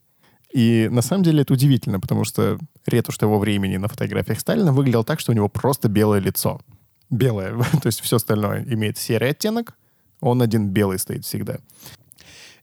И 0.57 0.89
на 0.91 1.03
самом 1.03 1.23
деле 1.23 1.43
это 1.43 1.53
удивительно, 1.53 2.01
потому 2.01 2.25
что 2.25 2.59
ретушь 2.87 3.19
того 3.19 3.39
времени 3.39 3.77
на 3.77 3.89
фотографиях 3.89 4.41
Сталина 4.41 4.73
выглядел 4.73 5.05
так, 5.05 5.21
что 5.21 5.33
у 5.33 5.35
него 5.35 5.51
просто 5.51 5.91
белое 5.91 6.19
лицо. 6.19 6.63
Белое, 7.11 7.63
то 7.83 7.87
есть 7.87 8.01
все 8.01 8.17
остальное 8.17 8.65
имеет 8.65 8.97
серый 8.97 9.29
оттенок, 9.33 9.77
он 10.23 10.41
один 10.41 10.71
белый 10.71 10.99
стоит 10.99 11.27
всегда. 11.27 11.59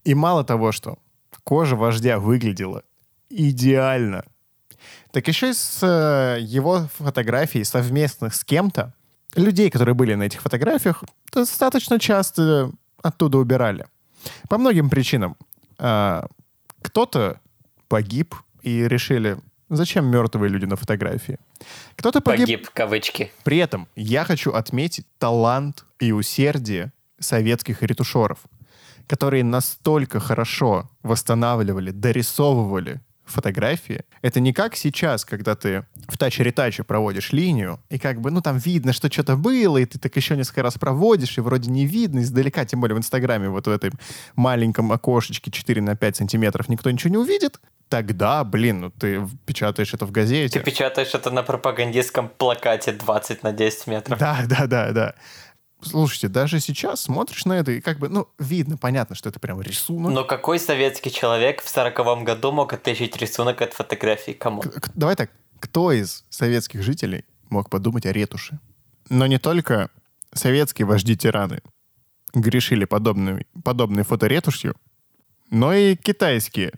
И 0.04 0.16
мало 0.16 0.44
того, 0.44 0.72
что 0.72 0.98
кожа 1.44 1.76
вождя 1.76 2.18
выглядела 2.18 2.82
идеально, 3.30 4.24
так 5.12 5.28
еще 5.28 5.52
и 5.52 5.54
с 5.54 5.84
э, 5.84 6.42
его 6.42 6.88
фотографий 6.98 7.64
совместных 7.64 8.34
с 8.34 8.44
кем-то, 8.44 8.96
людей, 9.36 9.70
которые 9.70 9.94
были 9.94 10.16
на 10.16 10.24
этих 10.24 10.42
фотографиях, 10.42 11.04
достаточно 11.32 12.00
часто 12.00 12.72
оттуда 13.04 13.38
убирали. 13.38 13.86
По 14.50 14.58
многим 14.58 14.90
причинам. 14.90 15.38
А, 15.78 16.26
кто-то 16.82 17.40
погиб 17.88 18.36
и 18.62 18.88
решили, 18.88 19.38
зачем 19.70 20.06
мертвые 20.06 20.50
люди 20.50 20.66
на 20.66 20.76
фотографии. 20.76 21.38
Кто-то 21.96 22.22
погиб. 22.22 22.46
Погиб, 22.46 22.70
кавычки. 22.74 23.32
При 23.44 23.58
этом 23.58 23.88
я 23.96 24.24
хочу 24.24 24.52
отметить 24.52 25.06
талант 25.18 25.86
и 26.00 26.12
усердие 26.12 26.92
советских 27.20 27.82
ретушеров, 27.82 28.40
которые 29.08 29.44
настолько 29.44 30.20
хорошо 30.20 30.90
восстанавливали, 31.04 31.92
дорисовывали 31.92 33.02
фотографии. 33.26 34.04
Это 34.22 34.40
не 34.40 34.54
как 34.54 34.76
сейчас, 34.76 35.26
когда 35.26 35.56
ты 35.56 35.86
в 36.08 36.18
тач-ретаче 36.18 36.84
проводишь 36.84 37.32
линию, 37.32 37.80
и 37.90 37.98
как 37.98 38.20
бы, 38.22 38.32
ну, 38.32 38.42
там 38.42 38.58
видно, 38.58 38.94
что 38.94 39.12
что-то 39.12 39.36
было, 39.38 39.78
и 39.78 39.86
ты 39.86 39.98
так 39.98 40.16
еще 40.16 40.36
несколько 40.36 40.64
раз 40.64 40.78
проводишь, 40.78 41.38
и 41.38 41.42
вроде 41.42 41.72
не 41.72 41.86
видно 41.86 42.20
издалека, 42.20 42.66
тем 42.66 42.82
более 42.82 42.96
в 42.96 43.00
Инстаграме, 43.00 43.50
вот 43.50 43.68
в 43.68 43.70
этой 43.70 43.92
маленьком 44.36 44.92
окошечке 44.92 45.52
4 45.52 45.82
на 45.82 45.96
5 45.96 46.18
сантиметров 46.18 46.68
никто 46.70 46.92
ничего 46.92 47.12
не 47.12 47.18
увидит, 47.18 47.60
тогда, 47.94 48.44
блин, 48.44 48.80
ну 48.82 48.90
ты 48.90 49.24
печатаешь 49.46 49.94
это 49.94 50.08
в 50.08 50.12
газете. 50.12 50.58
Ты 50.58 50.66
печатаешь 50.66 51.14
это 51.14 51.30
на 51.30 51.44
пропагандистском 51.44 52.28
плакате 52.28 52.92
20 52.92 53.44
на 53.44 53.52
10 53.52 53.86
метров. 53.86 54.18
Да, 54.18 54.40
да, 54.48 54.66
да, 54.66 54.92
да. 54.92 55.16
Слушайте, 55.84 56.28
даже 56.28 56.60
сейчас 56.60 57.02
смотришь 57.02 57.46
на 57.46 57.54
это, 57.54 57.72
и 57.72 57.82
как 57.82 58.00
бы, 58.00 58.10
ну, 58.10 58.28
видно, 58.40 58.78
понятно, 58.78 59.16
что 59.16 59.30
это 59.30 59.40
прям 59.40 59.62
рисунок. 59.62 60.12
Но 60.12 60.24
какой 60.24 60.58
советский 60.58 61.12
человек 61.12 61.62
в 61.62 61.70
сороковом 61.70 62.24
году 62.24 62.52
мог 62.52 62.74
отличить 62.74 63.16
рисунок 63.18 63.62
от 63.62 63.74
фотографии? 63.74 64.32
Кому? 64.32 64.64
Давай 64.96 65.16
так, 65.16 65.30
кто 65.60 65.92
из 65.92 66.26
советских 66.32 66.82
жителей 66.82 67.26
мог 67.52 67.70
подумать 67.70 68.08
о 68.08 68.12
ретуши? 68.12 68.58
Но 69.10 69.28
не 69.28 69.38
только 69.38 69.92
советские 70.34 70.88
вожди-тираны 70.88 71.62
грешили 72.34 72.86
подобной, 72.86 73.46
подобной 73.64 74.02
фоторетушью, 74.02 74.76
но 75.52 75.76
и 75.76 75.96
китайские. 75.96 76.74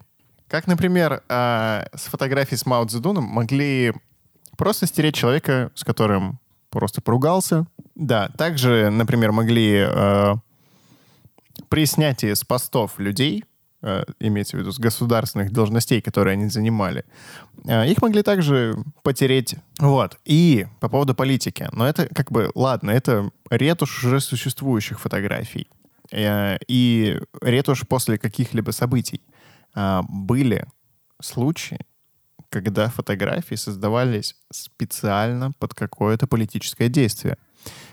Как, 0.48 0.68
например, 0.68 1.24
э, 1.28 1.86
с 1.96 2.04
фотографией 2.04 2.58
с 2.58 2.66
Мао 2.66 2.86
Цзэдуном 2.86 3.24
могли 3.24 3.94
просто 4.58 4.86
стереть 4.86 5.16
человека, 5.16 5.72
с 5.76 5.84
которым 5.84 6.40
просто 6.70 7.02
поругался. 7.02 7.66
Да, 7.96 8.30
также, 8.38 8.90
например, 8.90 9.32
могли 9.32 9.86
э, 9.88 10.36
при 11.70 11.86
снятии 11.86 12.34
с 12.34 12.44
постов 12.44 13.00
людей, 13.00 13.46
э, 13.82 14.04
имеется 14.20 14.58
в 14.58 14.60
виду 14.60 14.72
с 14.72 14.80
государственных 14.80 15.52
должностей, 15.52 16.02
которые 16.02 16.34
они 16.34 16.50
занимали, 16.50 17.06
э, 17.66 17.88
их 17.90 18.02
могли 18.02 18.22
также 18.24 18.76
потереть. 19.04 19.56
Вот. 19.80 20.20
И 20.26 20.68
по 20.80 20.90
поводу 20.90 21.16
политики. 21.16 21.70
Но 21.72 21.88
это 21.88 22.08
как 22.14 22.32
бы, 22.32 22.52
ладно, 22.56 22.92
это 22.92 23.32
ретушь 23.50 24.04
уже 24.04 24.20
существующих 24.20 25.00
фотографий. 25.00 25.68
Э, 26.12 26.58
и 26.68 27.20
ретушь 27.42 27.88
после 27.88 28.18
каких-либо 28.18 28.72
событий. 28.72 29.22
Э, 29.76 30.02
были 30.08 30.66
случаи, 31.22 31.80
когда 32.50 32.90
фотографии 32.90 33.56
создавались 33.56 34.36
специально 34.52 35.52
под 35.60 35.74
какое-то 35.74 36.28
политическое 36.28 36.90
действие. 36.90 37.38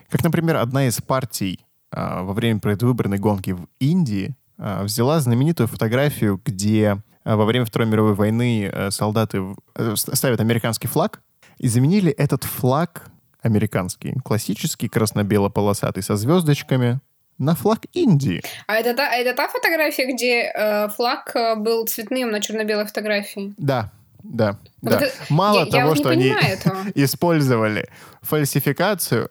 Как, 0.08 0.22
например, 0.22 0.56
одна 0.56 0.86
из 0.86 1.00
партий 1.00 1.64
а, 1.90 2.22
во 2.22 2.32
время 2.32 2.60
предвыборной 2.60 3.18
гонки 3.18 3.50
в 3.52 3.66
Индии 3.80 4.36
а, 4.58 4.84
взяла 4.84 5.20
знаменитую 5.20 5.66
фотографию, 5.66 6.40
где 6.44 7.02
а, 7.24 7.36
во 7.36 7.44
время 7.44 7.64
Второй 7.64 7.88
мировой 7.88 8.14
войны 8.14 8.70
а, 8.72 8.90
солдаты 8.90 9.42
а, 9.74 9.94
ставят 9.96 10.40
американский 10.40 10.88
флаг 10.88 11.22
и 11.58 11.68
заменили 11.68 12.12
этот 12.12 12.44
флаг 12.44 13.10
американский, 13.40 14.14
классический 14.24 14.88
красно-бело-полосатый 14.88 16.02
со 16.02 16.16
звездочками, 16.16 17.00
на 17.42 17.54
флаг 17.54 17.86
Индии. 17.92 18.42
А 18.66 18.76
это 18.76 18.94
та, 18.94 19.12
это 19.14 19.34
та 19.34 19.48
фотография, 19.48 20.06
где 20.12 20.52
э, 20.54 20.88
флаг 20.88 21.34
э, 21.34 21.56
был 21.56 21.86
цветным 21.86 22.30
на 22.30 22.40
черно-белой 22.40 22.86
фотографии? 22.86 23.52
Да, 23.58 23.90
да, 24.22 24.58
вот 24.80 24.92
да. 24.92 25.00
Это... 25.00 25.12
Мало 25.28 25.64
я, 25.64 25.66
того, 25.66 25.90
я 25.90 25.96
что 25.96 26.08
они 26.10 26.28
использовали 26.94 27.88
фальсификацию, 28.22 29.28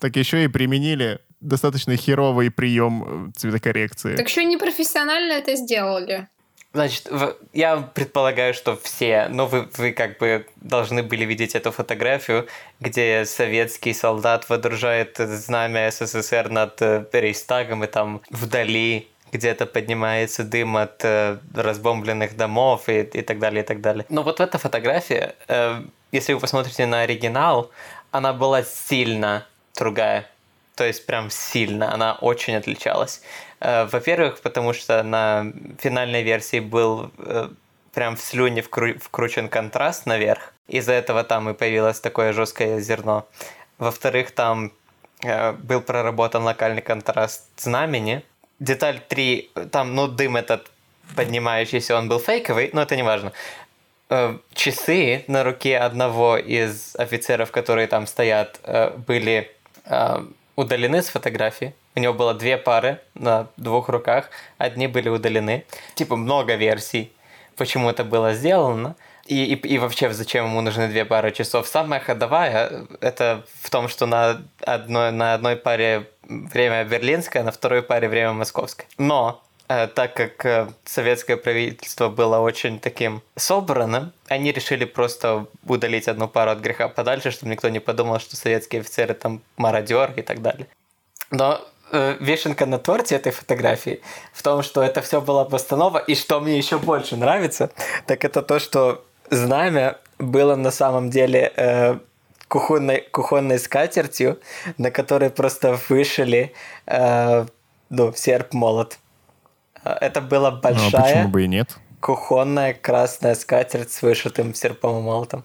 так 0.00 0.16
еще 0.16 0.44
и 0.44 0.48
применили 0.48 1.20
достаточно 1.40 1.96
херовый 1.96 2.50
прием 2.50 3.28
э, 3.28 3.32
цветокоррекции. 3.36 4.16
Так 4.16 4.28
еще 4.28 4.44
непрофессионально 4.44 5.32
это 5.34 5.54
сделали. 5.56 6.28
Значит, 6.74 7.08
я 7.52 7.76
предполагаю, 7.76 8.52
что 8.52 8.76
все, 8.76 9.28
но 9.28 9.46
вы, 9.46 9.68
вы 9.76 9.92
как 9.92 10.18
бы 10.18 10.44
должны 10.56 11.04
были 11.04 11.24
видеть 11.24 11.54
эту 11.54 11.70
фотографию, 11.70 12.48
где 12.80 13.24
советский 13.26 13.94
солдат 13.94 14.48
водружает 14.48 15.16
знамя 15.16 15.88
СССР 15.92 16.48
над 16.50 16.82
э, 16.82 17.04
Рейстагом, 17.12 17.84
и 17.84 17.86
там 17.86 18.22
вдали 18.28 19.08
где-то 19.30 19.66
поднимается 19.66 20.42
дым 20.42 20.76
от 20.76 21.04
э, 21.04 21.38
разбомбленных 21.54 22.36
домов 22.36 22.88
и, 22.88 23.02
и 23.02 23.22
так 23.22 23.38
далее, 23.38 23.62
и 23.62 23.66
так 23.66 23.80
далее. 23.80 24.04
Но 24.08 24.24
вот 24.24 24.40
эта 24.40 24.58
фотография, 24.58 25.36
э, 25.46 25.80
если 26.10 26.32
вы 26.32 26.40
посмотрите 26.40 26.86
на 26.86 27.02
оригинал, 27.02 27.70
она 28.10 28.32
была 28.32 28.64
сильно 28.64 29.46
другая. 29.78 30.28
То 30.74 30.84
есть 30.84 31.06
прям 31.06 31.30
сильно, 31.30 31.94
она 31.94 32.14
очень 32.14 32.56
отличалась. 32.56 33.22
Э, 33.64 33.86
во-первых, 33.90 34.40
потому 34.42 34.74
что 34.74 35.02
на 35.02 35.46
финальной 35.80 36.22
версии 36.22 36.60
был 36.60 37.10
э, 37.16 37.48
прям 37.94 38.14
в 38.16 38.20
слюне 38.20 38.60
вкру- 38.60 38.98
вкручен 38.98 39.48
контраст 39.48 40.04
наверх. 40.06 40.52
Из-за 40.68 40.92
этого 40.92 41.24
там 41.24 41.48
и 41.48 41.54
появилось 41.54 41.98
такое 41.98 42.34
жесткое 42.34 42.80
зерно. 42.80 43.26
Во-вторых, 43.78 44.32
там 44.32 44.70
э, 45.22 45.52
был 45.52 45.80
проработан 45.80 46.42
локальный 46.42 46.82
контраст 46.82 47.44
знамени, 47.56 48.22
деталь 48.60 49.00
3, 49.08 49.50
там, 49.70 49.94
ну, 49.94 50.08
дым 50.08 50.36
этот 50.36 50.70
поднимающийся, 51.16 51.96
он 51.96 52.08
был 52.08 52.20
фейковый, 52.20 52.70
но 52.72 52.82
это 52.82 52.96
не 52.96 53.02
важно. 53.02 53.32
Часы 54.52 55.24
на 55.28 55.42
руке 55.42 55.78
одного 55.78 56.36
из 56.36 56.94
офицеров, 56.96 57.50
которые 57.50 57.86
там 57.86 58.06
стоят, 58.06 58.60
были 59.06 59.50
удалены 60.56 61.02
с 61.02 61.08
фотографии. 61.08 61.74
У 61.96 62.00
него 62.00 62.12
было 62.12 62.34
две 62.34 62.56
пары 62.56 63.00
на 63.14 63.48
двух 63.56 63.88
руках, 63.88 64.30
одни 64.58 64.88
были 64.88 65.08
удалены. 65.08 65.64
Типа 65.94 66.16
много 66.16 66.56
версий, 66.56 67.12
почему 67.56 67.90
это 67.90 68.04
было 68.04 68.34
сделано. 68.34 68.96
И, 69.26 69.44
и, 69.44 69.54
и 69.54 69.78
вообще, 69.78 70.12
зачем 70.12 70.46
ему 70.46 70.60
нужны 70.60 70.88
две 70.88 71.04
пары 71.04 71.30
часов? 71.32 71.66
Самая 71.66 72.00
ходовая 72.00 72.86
это 73.00 73.44
в 73.62 73.70
том, 73.70 73.88
что 73.88 74.06
на 74.06 74.42
одной, 74.60 75.12
на 75.12 75.34
одной 75.34 75.56
паре 75.56 76.10
время 76.28 76.84
берлинское, 76.84 77.42
на 77.42 77.52
второй 77.52 77.82
паре 77.82 78.08
время 78.08 78.32
московское. 78.32 78.86
Но 78.98 79.42
э, 79.68 79.86
так 79.86 80.14
как 80.14 80.44
э, 80.44 80.68
советское 80.84 81.36
правительство 81.38 82.10
было 82.10 82.38
очень 82.38 82.78
таким 82.78 83.22
собранным, 83.34 84.12
они 84.28 84.52
решили 84.52 84.84
просто 84.84 85.46
удалить 85.64 86.08
одну 86.08 86.28
пару 86.28 86.50
от 86.50 86.58
греха 86.58 86.88
подальше, 86.88 87.30
чтобы 87.30 87.52
никто 87.52 87.70
не 87.70 87.80
подумал, 87.80 88.18
что 88.18 88.36
советские 88.36 88.80
офицеры 88.80 89.14
там 89.14 89.40
мародер 89.56 90.12
и 90.16 90.22
так 90.22 90.42
далее. 90.42 90.66
Но 91.30 91.66
э, 91.92 92.16
вишенка 92.20 92.66
на 92.66 92.78
торте 92.78 93.16
этой 93.16 93.32
фотографии 93.32 94.00
в 94.32 94.42
том, 94.42 94.62
что 94.62 94.82
это 94.82 95.00
все 95.02 95.20
была 95.20 95.44
постанова, 95.44 95.98
и 95.98 96.14
что 96.14 96.40
мне 96.40 96.58
еще 96.58 96.78
больше 96.78 97.16
нравится, 97.16 97.70
так 98.06 98.24
это 98.24 98.42
то, 98.42 98.58
что 98.58 99.04
знамя 99.30 99.98
было 100.18 100.56
на 100.56 100.70
самом 100.70 101.10
деле 101.10 101.52
э, 101.56 101.98
кухонной, 102.48 103.00
кухонной 103.10 103.58
скатертью, 103.58 104.38
на 104.78 104.90
которой 104.90 105.30
просто 105.30 105.78
вышили 105.88 106.52
э, 106.86 107.46
ну, 107.90 108.12
серп-молот. 108.14 108.98
Это 109.82 110.20
была 110.20 110.50
большая... 110.50 110.90
Ну, 110.90 110.98
а 110.98 111.02
почему 111.02 111.28
бы 111.28 111.44
и 111.44 111.48
нет? 111.48 111.76
Кухонная 112.00 112.74
красная 112.74 113.34
скатерть 113.34 113.92
с 113.92 114.02
вышитым 114.02 114.54
серпом 114.54 114.98
и 114.98 115.02
молотом. 115.02 115.44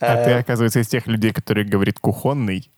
А 0.00 0.16
э, 0.16 0.24
ты, 0.24 0.30
оказывается, 0.32 0.80
из 0.80 0.88
тех 0.88 1.06
людей, 1.06 1.32
которые 1.32 1.66
говорит 1.66 1.98
кухонный? 2.00 2.70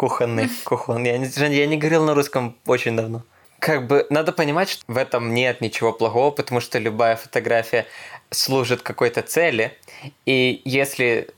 Кухонный, 0.00 0.48
кухонный. 0.64 1.10
Я 1.10 1.18
не, 1.18 1.56
я 1.56 1.66
не 1.66 1.76
говорил 1.76 2.04
на 2.06 2.14
русском 2.14 2.56
очень 2.64 2.96
давно. 2.96 3.22
Как 3.58 3.86
бы 3.86 4.06
надо 4.08 4.32
понимать, 4.32 4.70
что 4.70 4.82
в 4.88 4.96
этом 4.96 5.34
нет 5.34 5.60
ничего 5.60 5.92
плохого, 5.92 6.30
потому 6.30 6.60
что 6.60 6.78
любая 6.78 7.16
фотография 7.16 7.84
служит 8.30 8.80
какой-то 8.80 9.20
цели. 9.20 9.76
И 10.24 10.62
если 10.64 11.28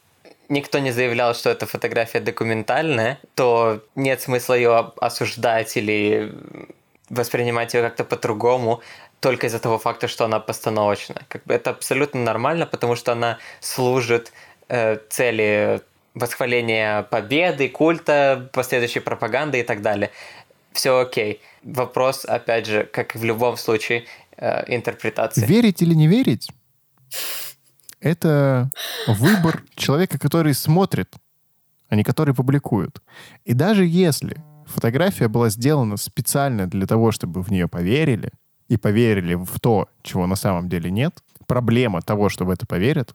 никто 0.49 0.79
не 0.79 0.93
заявлял, 0.93 1.35
что 1.35 1.51
эта 1.51 1.67
фотография 1.67 2.21
документальная, 2.21 3.19
то 3.35 3.83
нет 3.97 4.21
смысла 4.21 4.55
ее 4.55 4.93
осуждать 5.01 5.77
или 5.77 6.33
воспринимать 7.11 7.75
ее 7.75 7.83
как-то 7.83 8.05
по-другому 8.05 8.81
только 9.19 9.49
из-за 9.49 9.59
того 9.59 9.79
факта, 9.79 10.07
что 10.07 10.25
она 10.25 10.39
постановочная. 10.39 11.23
Как 11.27 11.43
бы 11.47 11.55
это 11.55 11.71
абсолютно 11.71 12.21
нормально, 12.21 12.67
потому 12.67 12.95
что 12.95 13.11
она 13.11 13.39
служит 13.59 14.33
э, 14.69 14.99
цели 15.11 15.81
восхваления 16.15 17.03
победы, 17.03 17.69
культа, 17.69 18.49
последующей 18.53 19.01
пропаганды 19.01 19.61
и 19.61 19.63
так 19.63 19.83
далее. 19.83 20.11
Все 20.73 21.01
окей. 21.01 21.41
Вопрос, 21.63 22.25
опять 22.25 22.67
же, 22.67 22.85
как 22.85 23.15
и 23.15 23.19
в 23.19 23.25
любом 23.25 23.57
случае, 23.57 24.05
э, 24.37 24.75
интерпретации. 24.75 25.47
Верить 25.47 25.83
или 25.83 25.95
не 25.95 26.09
верить? 26.09 26.51
Это 28.01 28.71
выбор 29.07 29.63
человека, 29.75 30.19
который 30.19 30.55
смотрит, 30.55 31.15
а 31.89 31.97
не 31.97 32.03
который 32.03 32.35
публикует. 32.35 33.01
И 33.45 33.55
даже 33.55 33.85
если 33.87 34.37
фотография 34.67 35.29
была 35.29 35.51
сделана 35.51 35.97
специально 35.97 36.67
для 36.67 36.87
того, 36.87 37.13
чтобы 37.13 37.43
в 37.43 37.51
нее 37.51 37.69
поверили, 37.69 38.31
и 38.69 38.79
поверили 38.79 39.35
в 39.35 39.61
то, 39.61 39.89
чего 40.03 40.27
на 40.27 40.37
самом 40.37 40.69
деле 40.69 40.91
нет, 40.91 41.13
проблема 41.47 42.01
того, 42.01 42.31
что 42.31 42.47
в 42.47 42.51
это 42.51 42.67
поверят, 42.67 43.15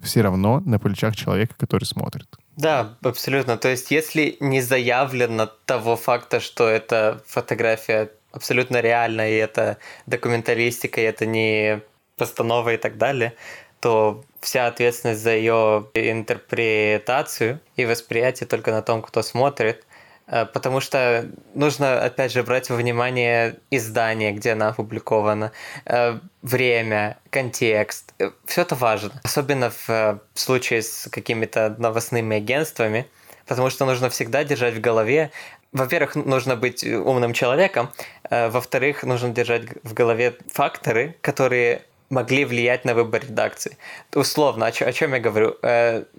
все 0.00 0.22
равно 0.22 0.60
на 0.60 0.78
плечах 0.78 1.16
человека, 1.16 1.54
который 1.58 1.84
смотрит. 1.84 2.26
Да, 2.56 2.96
абсолютно. 3.02 3.58
То 3.58 3.68
есть, 3.68 3.90
если 3.90 4.36
не 4.40 4.60
заявлено 4.60 5.46
того 5.66 5.96
факта, 5.96 6.40
что 6.40 6.68
эта 6.68 7.22
фотография 7.26 8.10
абсолютно 8.32 8.80
реальная, 8.80 9.30
и 9.30 9.36
это 9.36 9.78
документалистика, 10.06 11.00
и 11.00 11.04
это 11.04 11.26
не 11.26 11.82
постанова 12.16 12.74
и 12.74 12.76
так 12.76 12.98
далее, 12.98 13.34
то 13.80 14.24
вся 14.40 14.66
ответственность 14.66 15.22
за 15.22 15.32
ее 15.32 15.86
интерпретацию 15.94 17.60
и 17.76 17.84
восприятие 17.84 18.46
только 18.46 18.70
на 18.70 18.82
том, 18.82 19.02
кто 19.02 19.22
смотрит. 19.22 19.85
Э, 20.26 20.44
потому 20.44 20.80
что 20.80 21.28
нужно, 21.54 22.02
опять 22.02 22.32
же, 22.32 22.42
брать 22.42 22.70
во 22.70 22.76
внимание 22.76 23.56
издание, 23.70 24.32
где 24.32 24.52
она 24.52 24.68
опубликована, 24.68 25.52
э, 25.84 26.18
время, 26.42 27.18
контекст. 27.30 28.12
Э, 28.18 28.30
Все 28.46 28.62
это 28.62 28.74
важно. 28.74 29.12
Особенно 29.22 29.70
в 29.86 30.20
случае 30.34 30.82
с 30.82 31.08
какими-то 31.10 31.74
новостными 31.78 32.36
агентствами, 32.36 33.06
потому 33.46 33.70
что 33.70 33.84
нужно 33.84 34.10
всегда 34.10 34.44
держать 34.44 34.74
в 34.74 34.80
голове 34.80 35.30
во-первых, 35.72 36.14
нужно 36.14 36.56
быть 36.56 36.84
умным 36.84 37.34
человеком, 37.34 37.90
во-вторых, 38.30 39.02
нужно 39.02 39.28
держать 39.30 39.64
в 39.82 39.92
голове 39.92 40.34
факторы, 40.54 41.16
которые 41.20 41.82
могли 42.08 42.46
влиять 42.46 42.86
на 42.86 42.94
выбор 42.94 43.22
редакции. 43.22 43.76
Условно, 44.14 44.66
о, 44.66 44.70
чем 44.70 45.12
я 45.12 45.20
говорю? 45.20 45.56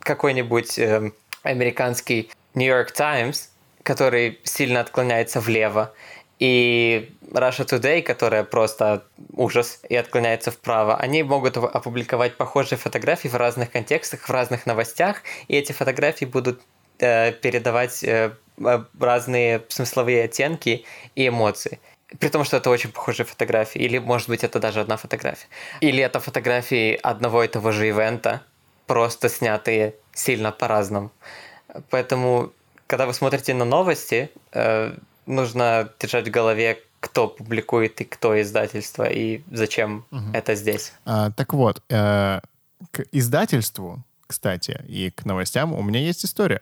Какой-нибудь 0.02 0.78
э, 0.78 1.12
американский 1.42 2.30
New 2.54 2.68
York 2.68 2.92
Times, 2.92 3.50
который 3.88 4.40
сильно 4.44 4.82
отклоняется 4.82 5.40
влево, 5.40 5.94
и 6.40 7.10
Russia 7.32 7.66
Today, 7.66 8.02
которая 8.02 8.44
просто 8.44 9.04
ужас 9.32 9.80
и 9.90 9.96
отклоняется 9.96 10.52
вправо, 10.52 10.98
они 10.98 11.24
могут 11.24 11.56
опубликовать 11.58 12.36
похожие 12.36 12.78
фотографии 12.78 13.30
в 13.30 13.36
разных 13.36 13.72
контекстах, 13.72 14.28
в 14.28 14.30
разных 14.30 14.66
новостях, 14.66 15.24
и 15.48 15.56
эти 15.56 15.72
фотографии 15.72 16.26
будут 16.26 16.62
э, 17.00 17.32
передавать 17.32 18.04
э, 18.04 18.32
разные 19.00 19.62
смысловые 19.70 20.26
оттенки 20.26 20.84
и 21.16 21.28
эмоции. 21.30 21.80
При 22.20 22.30
том, 22.30 22.44
что 22.44 22.58
это 22.58 22.70
очень 22.70 22.92
похожие 22.92 23.26
фотографии. 23.26 23.80
Или, 23.80 24.00
может 24.00 24.30
быть, 24.30 24.44
это 24.44 24.60
даже 24.60 24.82
одна 24.82 24.98
фотография. 24.98 25.48
Или 25.82 26.04
это 26.04 26.20
фотографии 26.20 27.00
одного 27.04 27.44
и 27.44 27.48
того 27.48 27.72
же 27.72 27.88
ивента, 27.88 28.42
просто 28.86 29.30
снятые 29.30 29.94
сильно 30.14 30.52
по-разному. 30.52 31.12
Поэтому, 31.90 32.52
когда 32.88 33.06
вы 33.06 33.14
смотрите 33.14 33.54
на 33.54 33.66
новости, 33.66 34.32
э, 34.54 34.98
нужно 35.26 35.90
держать 36.00 36.28
в 36.28 36.32
голове, 36.32 36.80
кто 37.00 37.28
публикует 37.28 38.02
и 38.02 38.06
кто 38.06 38.40
издательство, 38.42 39.04
и 39.04 39.42
зачем 39.52 40.06
угу. 40.12 40.24
это 40.34 40.56
здесь. 40.56 40.94
А, 41.06 41.32
так 41.32 41.54
вот, 41.54 41.84
э, 41.90 42.40
к 42.92 43.06
издательству, 43.12 44.04
кстати, 44.26 44.84
и 44.88 45.12
к 45.12 45.26
новостям 45.26 45.74
у 45.74 45.82
меня 45.84 46.00
есть 46.00 46.26
история. 46.26 46.62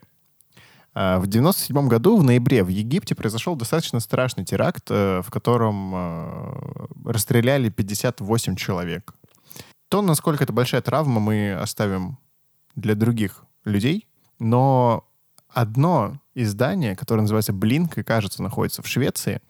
А, 0.93 1.19
в 1.19 1.27
97 1.27 1.87
году, 1.87 2.17
в 2.17 2.23
ноябре, 2.23 2.63
в 2.63 2.69
Египте 2.69 3.15
произошел 3.15 3.55
достаточно 3.55 3.99
страшный 3.99 4.45
теракт, 4.45 4.85
э, 4.89 5.21
в 5.21 5.29
котором 5.29 5.93
э, 5.93 6.87
расстреляли 7.05 7.69
58 7.69 8.55
человек. 8.55 9.13
То, 9.89 10.01
насколько 10.01 10.43
это 10.43 10.53
большая 10.53 10.81
травма, 10.81 11.19
мы 11.19 11.53
оставим 11.53 12.17
для 12.75 12.95
других 12.95 13.43
людей. 13.63 14.07
Но 14.39 15.05
одно 15.55 16.19
издание, 16.35 16.95
которое 16.95 17.21
называется 17.21 17.53
«Блинк» 17.53 17.97
и, 17.97 18.03
кажется, 18.03 18.43
находится 18.43 18.83
в 18.83 18.87
Швеции, 18.87 19.41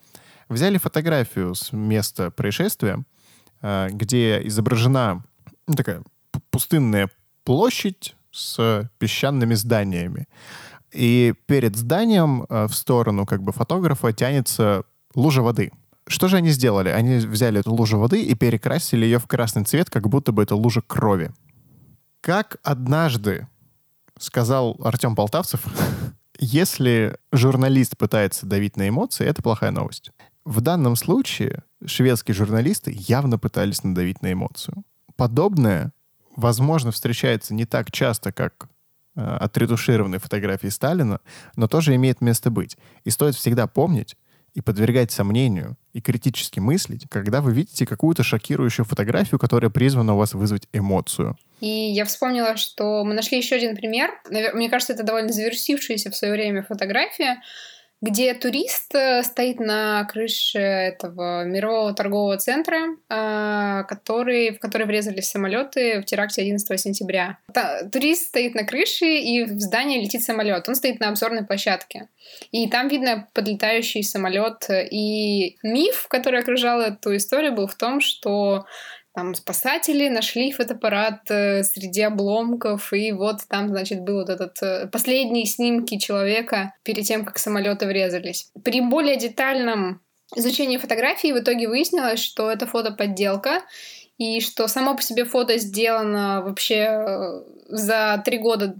взяли 0.47 0.77
фотографию 0.77 1.55
с 1.55 1.73
места 1.73 2.31
происшествия, 2.31 3.03
э, 3.61 3.89
где 3.91 4.45
изображена 4.47 5.23
ну, 5.67 5.73
такая 5.73 6.03
пустынная 6.51 7.09
площадь 7.43 8.15
с 8.31 8.89
песчаными 8.99 9.55
зданиями. 9.55 10.27
И 10.91 11.33
перед 11.47 11.75
зданием 11.75 12.45
э, 12.47 12.67
в 12.67 12.75
сторону 12.75 13.25
как 13.25 13.41
бы 13.41 13.51
фотографа 13.51 14.13
тянется 14.13 14.83
лужа 15.15 15.41
воды. 15.41 15.71
Что 16.07 16.27
же 16.27 16.37
они 16.37 16.49
сделали? 16.49 16.89
Они 16.89 17.17
взяли 17.17 17.59
эту 17.59 17.73
лужу 17.73 17.97
воды 17.97 18.21
и 18.21 18.35
перекрасили 18.35 19.05
ее 19.05 19.17
в 19.17 19.25
красный 19.25 19.63
цвет, 19.63 19.89
как 19.89 20.07
будто 20.07 20.31
бы 20.31 20.43
это 20.43 20.55
лужа 20.55 20.81
крови. 20.81 21.31
Как 22.21 22.57
однажды 22.63 23.47
сказал 24.17 24.77
Артем 24.83 25.15
Полтавцев, 25.15 25.63
если 26.39 27.17
журналист 27.31 27.97
пытается 27.97 28.45
давить 28.45 28.77
на 28.77 28.89
эмоции, 28.89 29.25
это 29.25 29.41
плохая 29.41 29.71
новость. 29.71 30.11
В 30.43 30.61
данном 30.61 30.95
случае 30.95 31.63
шведские 31.85 32.35
журналисты 32.35 32.93
явно 32.95 33.39
пытались 33.39 33.83
надавить 33.83 34.21
на 34.21 34.31
эмоцию. 34.31 34.83
Подобное, 35.15 35.91
возможно, 36.35 36.91
встречается 36.91 37.53
не 37.53 37.65
так 37.65 37.91
часто, 37.91 38.31
как 38.31 38.69
Э, 39.17 39.37
отретушированной 39.39 40.17
фотографии 40.17 40.67
Сталина, 40.67 41.21
но 41.55 41.67
тоже 41.67 41.95
имеет 41.95 42.19
место 42.19 42.51
быть. 42.51 42.77
И 43.05 43.09
стоит 43.09 43.35
всегда 43.35 43.65
помнить 43.65 44.17
и 44.55 44.61
подвергать 44.61 45.11
сомнению 45.11 45.77
и 45.93 46.01
критически 46.01 46.59
мыслить, 46.59 47.05
когда 47.09 47.41
вы 47.41 47.53
видите 47.53 47.85
какую-то 47.85 48.23
шокирующую 48.23 48.85
фотографию, 48.85 49.37
которая 49.37 49.69
призвана 49.69 50.15
у 50.15 50.17
вас 50.17 50.33
вызвать 50.33 50.67
эмоцию. 50.73 51.37
И 51.59 51.67
я 51.67 52.05
вспомнила, 52.05 52.57
что 52.57 53.03
мы 53.03 53.13
нашли 53.13 53.37
еще 53.37 53.55
один 53.55 53.75
пример. 53.75 54.11
Мне 54.29 54.69
кажется, 54.69 54.93
это 54.93 55.03
довольно 55.03 55.31
завершившаяся 55.31 56.09
в 56.09 56.15
свое 56.15 56.33
время 56.33 56.63
фотография, 56.63 57.41
где 58.01 58.33
турист 58.33 58.93
э, 58.93 59.23
стоит 59.23 59.59
на 59.59 60.03
крыше 60.05 60.59
этого 60.59 61.43
мирового 61.45 61.93
торгового 61.93 62.37
центра, 62.37 62.97
а, 63.09 63.83
который, 63.83 64.51
в 64.51 64.59
который 64.59 64.85
врезались 64.85 65.29
самолеты 65.29 66.01
в 66.01 66.05
теракте 66.05 66.41
11 66.41 66.79
сентября. 66.79 67.39
Турист 67.91 68.27
стоит 68.27 68.53
на 68.53 68.63
крыше, 68.63 69.05
и 69.05 69.43
в 69.45 69.59
здание 69.59 70.01
летит 70.01 70.23
самолет. 70.23 70.67
Он 70.67 70.75
стоит 70.75 70.99
на 70.99 71.09
обзорной 71.09 71.45
площадке. 71.45 72.09
И 72.51 72.69
там 72.69 72.87
видно 72.89 73.27
подлетающий 73.33 74.03
самолет. 74.03 74.67
И 74.69 75.57
миф, 75.63 76.07
который 76.09 76.41
окружал 76.41 76.81
эту 76.81 77.15
историю, 77.15 77.53
был 77.53 77.67
в 77.67 77.75
том, 77.75 78.01
что 78.01 78.65
там 79.15 79.33
спасатели 79.33 80.09
нашли 80.09 80.51
фотоаппарат 80.51 81.21
э, 81.29 81.63
среди 81.63 82.01
обломков, 82.01 82.91
и 82.91 83.13
вот 83.13 83.37
там, 83.47 83.69
значит, 83.69 84.01
был 84.01 84.19
вот 84.19 84.29
этот 84.29 84.61
э, 84.61 84.87
последние 84.91 85.45
снимки 85.45 85.97
человека 85.97 86.73
перед 86.83 87.05
тем, 87.05 87.23
как 87.23 87.39
самолеты 87.39 87.87
врезались. 87.87 88.51
При 88.65 88.81
более 88.81 89.15
детальном 89.15 90.01
изучении 90.35 90.77
фотографии 90.77 91.31
в 91.31 91.39
итоге 91.39 91.69
выяснилось, 91.69 92.19
что 92.19 92.51
это 92.51 92.67
фотоподделка, 92.67 93.61
и 94.17 94.41
что 94.41 94.67
само 94.67 94.95
по 94.95 95.01
себе 95.01 95.23
фото 95.23 95.57
сделано 95.59 96.41
вообще 96.41 96.75
э, 96.75 97.43
за 97.69 98.21
три 98.25 98.37
года, 98.37 98.75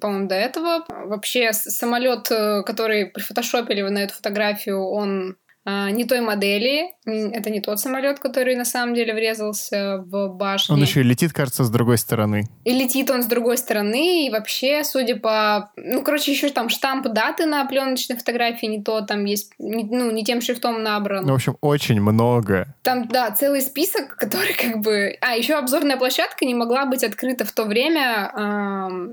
по-моему, 0.00 0.26
до 0.26 0.34
этого. 0.34 0.84
Вообще 0.88 1.52
самолет, 1.52 2.28
который 2.28 3.06
прифотошопили 3.06 3.82
на 3.82 3.98
эту 3.98 4.14
фотографию, 4.14 4.82
он 4.84 5.36
не 5.66 6.04
той 6.04 6.20
модели. 6.20 6.92
Это 7.04 7.50
не 7.50 7.60
тот 7.60 7.80
самолет, 7.80 8.18
который 8.18 8.56
на 8.56 8.64
самом 8.64 8.94
деле 8.94 9.14
врезался 9.14 9.98
в 10.06 10.28
башню. 10.28 10.74
Он 10.74 10.82
еще 10.82 11.00
и 11.00 11.04
летит, 11.04 11.32
кажется, 11.32 11.64
с 11.64 11.70
другой 11.70 11.98
стороны. 11.98 12.48
И 12.64 12.72
летит 12.72 13.10
он 13.10 13.22
с 13.22 13.26
другой 13.26 13.58
стороны, 13.58 14.26
и 14.26 14.30
вообще, 14.30 14.84
судя 14.84 15.16
по... 15.16 15.70
Ну, 15.76 16.02
короче, 16.02 16.32
еще 16.32 16.48
там 16.50 16.68
штамп 16.68 17.08
даты 17.08 17.46
на 17.46 17.64
пленочной 17.64 18.16
фотографии 18.16 18.66
не 18.66 18.82
то, 18.82 19.00
там 19.02 19.24
есть, 19.24 19.52
ну, 19.58 20.10
не 20.10 20.24
тем 20.24 20.40
шрифтом 20.40 20.82
набран. 20.82 21.24
Ну, 21.24 21.32
в 21.32 21.36
общем, 21.36 21.56
очень 21.60 22.00
много. 22.00 22.74
Там, 22.82 23.08
да, 23.08 23.30
целый 23.30 23.60
список, 23.60 24.16
который 24.16 24.54
как 24.54 24.80
бы... 24.80 25.16
А, 25.20 25.36
еще 25.36 25.54
обзорная 25.54 25.96
площадка 25.96 26.44
не 26.44 26.54
могла 26.54 26.86
быть 26.86 27.04
открыта 27.04 27.44
в 27.44 27.52
то 27.52 27.64
время, 27.64 28.32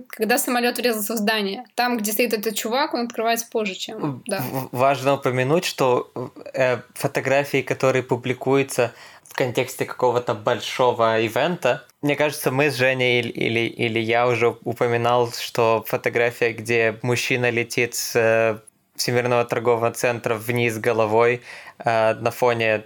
когда 0.09 0.37
самолет 0.37 0.77
врезался 0.77 1.13
в 1.13 1.17
здание. 1.17 1.65
Там, 1.75 1.97
где 1.97 2.11
стоит 2.11 2.33
этот 2.33 2.55
чувак, 2.55 2.93
он 2.93 3.05
открывается 3.05 3.47
позже, 3.51 3.75
чем... 3.75 4.23
Да. 4.27 4.41
Важно 4.71 5.15
упомянуть, 5.15 5.65
что 5.65 6.11
э, 6.53 6.81
фотографии, 6.93 7.61
которые 7.61 8.03
публикуются 8.03 8.93
в 9.23 9.33
контексте 9.33 9.85
какого-то 9.85 10.33
большого 10.33 11.19
ивента. 11.19 11.85
Мне 12.01 12.15
кажется, 12.15 12.51
мы 12.51 12.71
с 12.71 12.75
Женей 12.75 13.19
или, 13.19 13.29
или, 13.29 13.59
или 13.67 13.99
я 13.99 14.27
уже 14.27 14.55
упоминал, 14.63 15.31
что 15.31 15.83
фотография, 15.87 16.53
где 16.53 16.97
мужчина 17.01 17.49
летит 17.49 17.95
с 17.95 18.15
э, 18.15 18.59
Всемирного 18.95 19.45
торгового 19.45 19.91
центра 19.91 20.35
вниз 20.35 20.77
головой 20.77 21.41
э, 21.79 22.13
на 22.15 22.31
фоне 22.31 22.85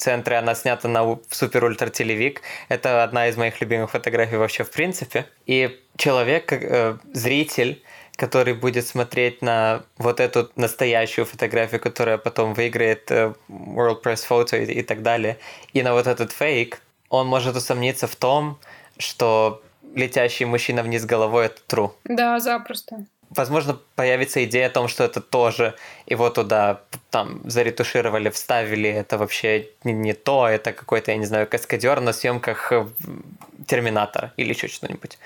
центра, 0.00 0.38
она 0.38 0.54
снята 0.54 0.88
на 0.88 1.18
супер 1.30 1.64
ультра 1.64 1.90
телевик. 1.90 2.42
Это 2.68 3.04
одна 3.04 3.28
из 3.28 3.36
моих 3.36 3.60
любимых 3.60 3.90
фотографий 3.90 4.36
вообще 4.36 4.64
в 4.64 4.70
принципе. 4.70 5.26
И 5.46 5.78
человек, 5.96 6.52
э, 6.52 6.96
зритель, 7.12 7.82
который 8.16 8.54
будет 8.54 8.86
смотреть 8.86 9.42
на 9.42 9.82
вот 9.98 10.20
эту 10.20 10.50
настоящую 10.56 11.24
фотографию, 11.24 11.80
которая 11.80 12.18
потом 12.18 12.54
выиграет 12.54 13.10
э, 13.10 13.32
World 13.48 14.02
Press 14.02 14.26
Photo 14.28 14.62
и, 14.62 14.80
и 14.80 14.82
так 14.82 15.02
далее, 15.02 15.38
и 15.72 15.82
на 15.82 15.94
вот 15.94 16.06
этот 16.06 16.32
фейк, 16.32 16.80
он 17.08 17.26
может 17.26 17.56
усомниться 17.56 18.06
в 18.06 18.16
том, 18.16 18.58
что 18.98 19.62
летящий 19.94 20.46
мужчина 20.46 20.82
вниз 20.82 21.04
головой— 21.04 21.46
это 21.46 21.60
true. 21.68 21.90
Да, 22.04 22.38
запросто. 22.40 23.04
Возможно, 23.30 23.78
появится 23.94 24.44
идея 24.44 24.66
о 24.66 24.70
том, 24.70 24.88
что 24.88 25.04
это 25.04 25.20
тоже 25.20 25.74
его 26.06 26.30
туда 26.30 26.80
там 27.10 27.40
заретушировали, 27.44 28.28
вставили, 28.28 28.90
это 28.90 29.18
вообще 29.18 29.68
не, 29.84 29.92
не 29.92 30.14
то, 30.14 30.48
это 30.48 30.72
какой-то, 30.72 31.12
я 31.12 31.16
не 31.16 31.26
знаю, 31.26 31.46
каскадер 31.46 32.00
на 32.00 32.12
съемках 32.12 32.72
э, 32.72 32.86
Терминатора 33.66 34.32
или 34.36 34.52
еще 34.52 34.66
что-нибудь. 34.68 35.18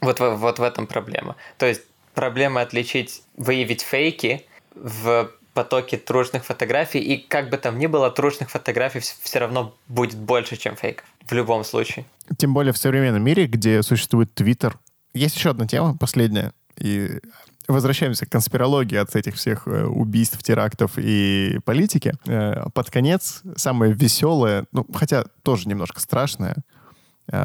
Вот, 0.00 0.20
вот 0.20 0.58
в 0.58 0.62
этом 0.62 0.86
проблема. 0.86 1.34
То 1.58 1.66
есть 1.66 1.82
проблема 2.16 2.62
отличить, 2.62 3.22
выявить 3.36 3.82
фейки 3.82 4.46
в 4.74 5.30
потоке 5.52 5.96
трушных 5.96 6.44
фотографий, 6.44 6.98
и 6.98 7.18
как 7.18 7.50
бы 7.50 7.58
там 7.58 7.78
ни 7.78 7.86
было, 7.86 8.10
трушных 8.10 8.50
фотографий 8.50 9.00
все 9.00 9.38
равно 9.38 9.74
будет 9.86 10.18
больше, 10.18 10.56
чем 10.56 10.76
фейков. 10.76 11.06
В 11.28 11.32
любом 11.32 11.62
случае. 11.64 12.04
Тем 12.38 12.54
более 12.54 12.72
в 12.72 12.78
современном 12.78 13.22
мире, 13.22 13.46
где 13.46 13.82
существует 13.82 14.34
Твиттер. 14.34 14.78
Есть 15.14 15.36
еще 15.36 15.50
одна 15.50 15.66
тема, 15.66 15.96
последняя, 15.96 16.52
и 16.78 17.20
возвращаемся 17.68 18.26
к 18.26 18.30
конспирологии 18.30 18.96
от 18.96 19.14
этих 19.16 19.34
всех 19.34 19.66
э, 19.66 19.84
убийств, 19.84 20.42
терактов 20.42 20.92
и 20.96 21.58
политики. 21.64 22.14
Э, 22.26 22.68
под 22.72 22.90
конец 22.90 23.42
самое 23.56 23.92
веселое, 23.92 24.66
ну, 24.72 24.86
хотя 24.94 25.24
тоже 25.42 25.68
немножко 25.68 26.00
страшное, 26.00 26.56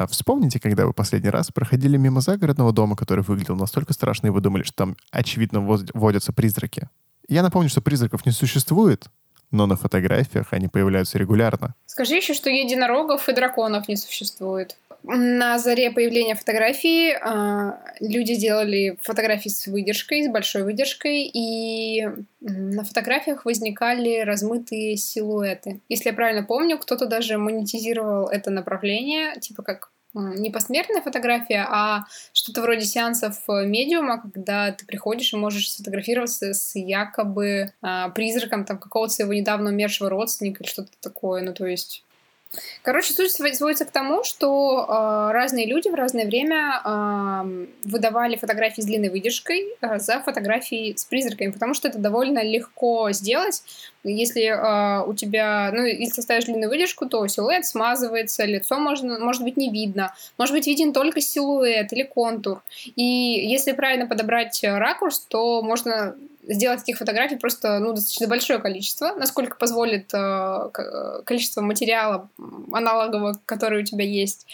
вспомните, 0.08 0.60
когда 0.60 0.86
вы 0.86 0.92
последний 0.92 1.30
раз 1.30 1.50
проходили 1.50 1.96
мимо 1.96 2.20
загородного 2.20 2.72
дома, 2.72 2.96
который 2.96 3.24
выглядел 3.24 3.56
настолько 3.56 3.92
страшно, 3.92 4.28
и 4.28 4.30
вы 4.30 4.40
думали, 4.40 4.62
что 4.62 4.76
там, 4.76 4.96
очевидно, 5.10 5.60
водятся 5.60 6.32
призраки. 6.32 6.88
Я 7.28 7.42
напомню, 7.42 7.68
что 7.68 7.80
призраков 7.80 8.26
не 8.26 8.32
существует, 8.32 9.06
но 9.50 9.66
на 9.66 9.76
фотографиях 9.76 10.52
они 10.52 10.68
появляются 10.68 11.18
регулярно. 11.18 11.74
Скажи 11.86 12.16
еще, 12.16 12.34
что 12.34 12.48
единорогов 12.48 13.28
и 13.28 13.34
драконов 13.34 13.86
не 13.86 13.96
существует. 13.96 14.76
На 15.04 15.58
заре 15.58 15.90
появления 15.90 16.36
фотографии 16.36 17.10
э, 17.10 17.72
люди 18.00 18.36
делали 18.36 18.98
фотографии 19.02 19.48
с 19.48 19.66
выдержкой, 19.66 20.24
с 20.24 20.28
большой 20.28 20.62
выдержкой, 20.62 21.24
и 21.24 22.08
на 22.40 22.84
фотографиях 22.84 23.44
возникали 23.44 24.20
размытые 24.20 24.96
силуэты. 24.96 25.80
Если 25.88 26.10
я 26.10 26.14
правильно 26.14 26.44
помню, 26.44 26.78
кто-то 26.78 27.06
даже 27.06 27.36
монетизировал 27.36 28.28
это 28.28 28.50
направление, 28.50 29.40
типа 29.40 29.62
как 29.62 29.90
не 30.14 30.50
посмертная 30.50 31.00
фотография, 31.00 31.66
а 31.68 32.04
что-то 32.32 32.62
вроде 32.62 32.84
сеансов 32.84 33.38
э, 33.48 33.66
медиума, 33.66 34.20
когда 34.20 34.70
ты 34.72 34.84
приходишь 34.84 35.32
и 35.32 35.36
можешь 35.36 35.70
сфотографироваться 35.70 36.52
с 36.52 36.74
якобы 36.74 37.72
а, 37.80 38.10
призраком 38.10 38.64
там 38.66 38.78
какого-то 38.78 39.14
своего 39.14 39.32
недавно 39.32 39.70
умершего 39.70 40.10
родственника 40.10 40.62
или 40.62 40.70
что-то 40.70 40.90
такое. 41.00 41.42
Ну, 41.42 41.54
то 41.54 41.66
есть 41.66 42.04
Короче, 42.82 43.14
суть 43.14 43.32
сводится 43.32 43.84
к 43.86 43.90
тому, 43.90 44.24
что 44.24 44.84
э, 44.86 45.32
разные 45.32 45.66
люди 45.66 45.88
в 45.88 45.94
разное 45.94 46.26
время 46.26 46.82
э, 46.84 47.66
выдавали 47.84 48.36
фотографии 48.36 48.82
с 48.82 48.84
длинной 48.84 49.08
выдержкой 49.08 49.68
э, 49.80 49.98
за 49.98 50.20
фотографии 50.20 50.94
с 50.94 51.04
призраками, 51.06 51.50
потому 51.50 51.72
что 51.72 51.88
это 51.88 51.98
довольно 51.98 52.42
легко 52.42 53.10
сделать. 53.12 53.62
Если 54.04 54.44
э, 54.44 55.06
у 55.06 55.14
тебя, 55.14 55.70
ну, 55.72 55.84
если 55.84 56.20
ставишь 56.20 56.44
длинную 56.44 56.68
выдержку, 56.68 57.06
то 57.06 57.26
силуэт 57.26 57.64
смазывается, 57.64 58.44
лицо 58.44 58.78
можно, 58.78 59.18
может 59.18 59.42
быть 59.42 59.56
не 59.56 59.70
видно, 59.70 60.14
может 60.36 60.54
быть 60.54 60.66
виден 60.66 60.92
только 60.92 61.22
силуэт 61.22 61.90
или 61.92 62.02
контур. 62.02 62.62
И 62.96 63.02
если 63.02 63.72
правильно 63.72 64.06
подобрать 64.06 64.60
ракурс, 64.62 65.20
то 65.20 65.62
можно 65.62 66.16
сделать 66.42 66.80
таких 66.80 66.98
фотографий 66.98 67.36
просто 67.36 67.78
ну, 67.78 67.92
достаточно 67.92 68.26
большое 68.26 68.58
количество, 68.58 69.14
насколько 69.14 69.56
позволит 69.56 70.12
э, 70.12 70.70
количество 71.24 71.60
материала 71.60 72.28
аналогового, 72.72 73.38
который 73.46 73.82
у 73.82 73.84
тебя 73.84 74.04
есть, 74.04 74.46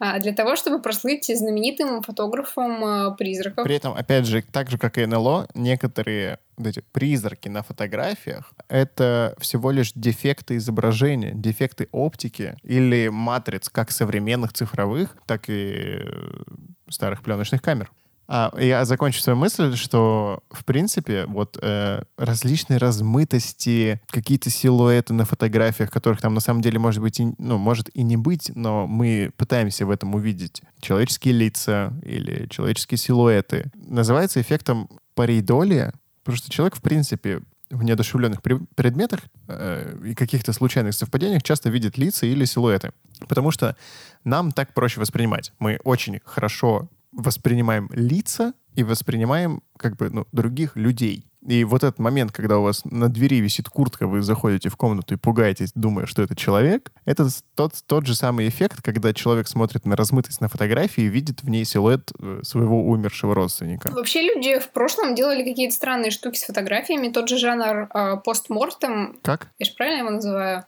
э, 0.00 0.20
для 0.20 0.32
того, 0.32 0.56
чтобы 0.56 0.80
прослыть 0.80 1.26
знаменитым 1.26 2.02
фотографом 2.02 2.84
э, 2.84 3.16
призраков. 3.16 3.64
При 3.64 3.76
этом, 3.76 3.92
опять 3.92 4.26
же, 4.26 4.42
так 4.42 4.70
же, 4.70 4.78
как 4.78 4.98
и 4.98 5.06
НЛО, 5.06 5.48
некоторые 5.54 6.38
вот 6.56 6.68
эти 6.68 6.82
призраки 6.92 7.48
на 7.48 7.62
фотографиях— 7.62 8.52
это 8.68 9.34
всего 9.38 9.70
лишь 9.70 9.92
дефекты 9.94 10.56
изображения, 10.56 11.32
дефекты 11.34 11.88
оптики 11.92 12.56
или 12.62 13.08
матриц 13.08 13.68
как 13.68 13.90
современных 13.90 14.52
цифровых, 14.52 15.16
так 15.26 15.48
и 15.48 16.00
э, 16.00 16.42
старых 16.88 17.22
пленочных 17.22 17.60
камер. 17.60 17.90
А, 18.26 18.52
я 18.58 18.84
закончу 18.84 19.20
свою 19.20 19.38
мысль, 19.38 19.76
что, 19.76 20.42
в 20.50 20.64
принципе, 20.64 21.26
вот 21.26 21.58
э, 21.60 22.02
различные 22.16 22.78
размытости, 22.78 24.00
какие-то 24.08 24.50
силуэты 24.50 25.12
на 25.12 25.24
фотографиях, 25.24 25.90
которых 25.90 26.20
там 26.20 26.34
на 26.34 26.40
самом 26.40 26.62
деле 26.62 26.78
может 26.78 27.02
быть, 27.02 27.20
и, 27.20 27.34
ну, 27.38 27.58
может 27.58 27.90
и 27.94 28.02
не 28.02 28.16
быть, 28.16 28.50
но 28.54 28.86
мы 28.86 29.30
пытаемся 29.36 29.84
в 29.84 29.90
этом 29.90 30.14
увидеть 30.14 30.62
человеческие 30.80 31.34
лица 31.34 31.92
или 32.02 32.46
человеческие 32.48 32.98
силуэты, 32.98 33.70
называется 33.74 34.40
эффектом 34.40 34.88
парейдолия, 35.14 35.92
потому 36.22 36.38
что 36.38 36.50
человек, 36.50 36.76
в 36.76 36.82
принципе, 36.82 37.42
в 37.70 37.82
неодушевленных 37.82 38.40
предметах 38.42 39.20
э, 39.48 39.96
и 40.04 40.14
каких-то 40.14 40.52
случайных 40.52 40.94
совпадениях 40.94 41.42
часто 41.42 41.70
видит 41.70 41.98
лица 41.98 42.26
или 42.26 42.44
силуэты. 42.44 42.92
Потому 43.28 43.50
что 43.50 43.76
нам 44.22 44.52
так 44.52 44.74
проще 44.74 45.00
воспринимать. 45.00 45.52
Мы 45.58 45.80
очень 45.84 46.20
хорошо 46.24 46.88
воспринимаем 47.16 47.88
лица 47.92 48.54
и 48.74 48.82
воспринимаем 48.82 49.62
как 49.78 49.96
бы 49.96 50.10
ну, 50.10 50.26
других 50.32 50.76
людей. 50.76 51.26
И 51.46 51.62
вот 51.64 51.84
этот 51.84 51.98
момент, 51.98 52.32
когда 52.32 52.58
у 52.58 52.62
вас 52.62 52.84
на 52.86 53.08
двери 53.08 53.36
висит 53.36 53.68
куртка, 53.68 54.06
вы 54.06 54.22
заходите 54.22 54.70
в 54.70 54.76
комнату 54.76 55.14
и 55.14 55.18
пугаетесь, 55.18 55.72
думая, 55.74 56.06
что 56.06 56.22
это 56.22 56.34
человек, 56.34 56.90
это 57.04 57.28
тот, 57.54 57.74
тот 57.86 58.06
же 58.06 58.14
самый 58.14 58.48
эффект, 58.48 58.80
когда 58.82 59.12
человек 59.12 59.46
смотрит 59.46 59.84
на 59.84 59.94
размытость 59.94 60.40
на 60.40 60.48
фотографии 60.48 61.04
и 61.04 61.08
видит 61.08 61.42
в 61.42 61.50
ней 61.50 61.66
силуэт 61.66 62.12
э, 62.18 62.40
своего 62.42 62.86
умершего 62.86 63.34
родственника. 63.34 63.90
Вообще 63.90 64.22
люди 64.22 64.58
в 64.58 64.70
прошлом 64.70 65.14
делали 65.14 65.44
какие-то 65.44 65.74
странные 65.74 66.10
штуки 66.10 66.38
с 66.38 66.44
фотографиями. 66.44 67.08
Тот 67.08 67.28
же 67.28 67.36
жанр 67.36 67.90
э, 67.92 68.16
постмортем. 68.24 69.18
Как? 69.22 69.48
Я 69.58 69.66
же 69.66 69.72
правильно 69.74 70.00
его 70.00 70.10
называю? 70.10 70.64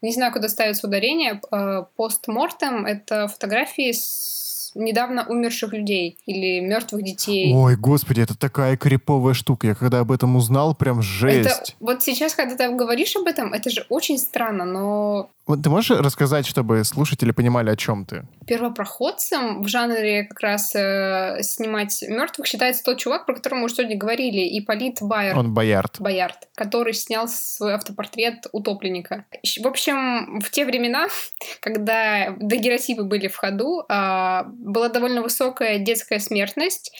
Не 0.00 0.12
знаю, 0.12 0.32
куда 0.32 0.48
ставится 0.48 0.86
ударение. 0.86 1.40
Э, 1.50 1.84
постмортем— 1.96 2.86
это 2.86 3.26
фотографии 3.26 3.90
с 3.90 4.39
недавно 4.74 5.26
умерших 5.26 5.72
людей 5.72 6.18
или 6.26 6.60
мертвых 6.60 7.02
детей. 7.02 7.52
Ой, 7.54 7.76
господи, 7.76 8.20
это 8.20 8.36
такая 8.36 8.76
криповая 8.76 9.34
штука. 9.34 9.68
Я 9.68 9.74
когда 9.74 10.00
об 10.00 10.12
этом 10.12 10.36
узнал, 10.36 10.74
прям 10.74 11.02
жесть. 11.02 11.48
Это, 11.48 11.62
вот 11.80 12.02
сейчас, 12.02 12.34
когда 12.34 12.56
ты 12.56 12.74
говоришь 12.74 13.16
об 13.16 13.26
этом, 13.26 13.52
это 13.52 13.70
же 13.70 13.86
очень 13.88 14.18
странно, 14.18 14.64
но 14.64 15.30
вот 15.50 15.64
ты 15.64 15.68
можешь 15.68 15.90
рассказать, 15.90 16.46
чтобы 16.46 16.84
слушатели 16.84 17.32
понимали, 17.32 17.70
о 17.70 17.76
чем 17.76 18.04
ты? 18.04 18.22
Первопроходцем 18.46 19.64
в 19.64 19.66
жанре 19.66 20.22
как 20.22 20.38
раз 20.38 20.72
э, 20.76 21.42
снимать 21.42 22.04
мертвых 22.06 22.46
считается 22.46 22.84
тот 22.84 22.98
чувак, 22.98 23.26
про 23.26 23.34
которого 23.34 23.58
мы 23.58 23.64
уже 23.64 23.74
сегодня 23.74 23.96
говорили, 23.96 24.60
Ипполит 24.60 24.98
Байер. 25.00 25.36
Он 25.36 25.52
Боярд. 25.52 25.96
Боярд, 25.98 26.48
который 26.54 26.92
снял 26.92 27.26
свой 27.26 27.74
автопортрет 27.74 28.46
утопленника. 28.52 29.24
В 29.60 29.66
общем, 29.66 30.38
в 30.38 30.50
те 30.50 30.64
времена, 30.64 31.08
когда 31.60 32.32
дагеротипы 32.38 33.02
были 33.02 33.26
в 33.26 33.34
ходу, 33.34 33.84
э, 33.88 34.42
была 34.60 34.88
довольно 34.88 35.22
высокая 35.22 35.78
детская 35.78 36.18
смертность, 36.18 36.92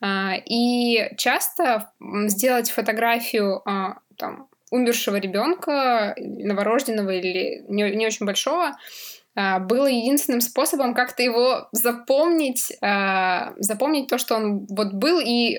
э, 0.00 0.06
и 0.46 1.10
часто 1.16 1.92
сделать 2.26 2.70
фотографию 2.70 3.62
э, 3.66 3.94
там, 4.16 4.48
умершего 4.70 5.16
ребенка, 5.16 6.14
новорожденного 6.18 7.10
или 7.10 7.64
не, 7.68 7.90
не 7.94 8.06
очень 8.06 8.26
большого, 8.26 8.66
а, 8.66 8.76
было 9.60 9.86
единственным 9.86 10.40
способом 10.40 10.94
как-то 10.94 11.22
его 11.22 11.68
запомнить, 11.72 12.72
а, 12.82 13.52
запомнить 13.58 14.08
то, 14.08 14.18
что 14.18 14.34
он 14.34 14.66
вот 14.68 14.92
был, 14.94 15.20
и 15.20 15.58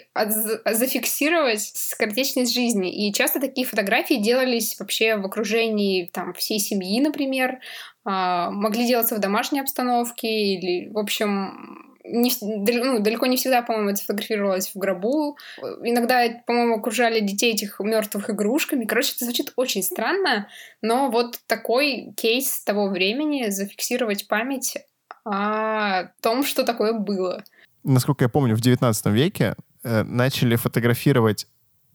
зафиксировать 0.65 1.61
скоротечность 1.61 2.53
жизни. 2.53 3.07
И 3.07 3.13
часто 3.13 3.39
такие 3.39 3.65
фотографии 3.65 4.15
делались 4.15 4.77
вообще 4.79 5.15
в 5.15 5.25
окружении 5.25 6.09
там, 6.11 6.33
всей 6.33 6.59
семьи, 6.59 6.99
например, 6.99 7.59
а, 8.03 8.51
могли 8.51 8.85
делаться 8.85 9.15
в 9.15 9.19
домашней 9.19 9.61
обстановке, 9.61 10.27
или, 10.27 10.89
в 10.89 10.97
общем, 10.97 11.88
не, 12.03 12.31
ну, 12.41 12.99
далеко 12.99 13.25
не 13.25 13.37
всегда, 13.37 13.61
по-моему, 13.61 13.89
это 13.89 14.01
фотографировалось 14.01 14.71
в 14.73 14.77
гробу. 14.77 15.37
Иногда, 15.83 16.27
по-моему, 16.45 16.75
окружали 16.75 17.19
детей 17.19 17.53
этих 17.53 17.79
мертвых 17.79 18.29
игрушками. 18.29 18.85
Короче, 18.85 19.13
это 19.15 19.25
звучит 19.25 19.53
очень 19.55 19.83
странно, 19.83 20.47
но 20.81 21.09
вот 21.09 21.39
такой 21.47 22.13
кейс 22.15 22.63
того 22.63 22.89
времени 22.89 23.49
зафиксировать 23.49 24.27
память 24.27 24.77
о 25.25 26.05
том, 26.21 26.43
что 26.43 26.63
такое 26.63 26.93
было. 26.93 27.43
Насколько 27.83 28.25
я 28.25 28.29
помню, 28.29 28.55
в 28.55 28.61
19 28.61 29.05
веке 29.07 29.55
э, 29.83 30.03
начали 30.03 30.55
фотографировать 30.55 31.47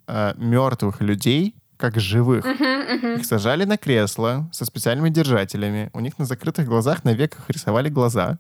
э, 0.07 0.35
мертвых 0.37 1.01
людей 1.01 1.55
как 1.77 1.99
живых. 1.99 2.47
Uh-huh, 2.47 3.01
uh-huh. 3.01 3.19
Их 3.19 3.27
сажали 3.27 3.65
на 3.65 3.77
кресло 3.77 4.49
со 4.53 4.65
специальными 4.65 5.11
держателями. 5.11 5.91
У 5.93 6.01
них 6.01 6.19
на 6.19 6.25
закрытых 6.25 6.67
глазах 6.67 7.05
на 7.05 7.13
веках 7.15 7.51
рисовали 7.51 7.89
глаза 7.89 8.39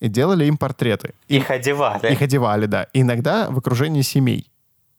и 0.00 0.08
делали 0.08 0.44
им 0.44 0.56
портреты. 0.56 1.14
Их 1.28 1.50
одевали. 1.50 2.12
Их 2.12 2.22
одевали, 2.22 2.66
да. 2.66 2.86
иногда 2.92 3.50
в 3.50 3.58
окружении 3.58 4.02
семей 4.02 4.50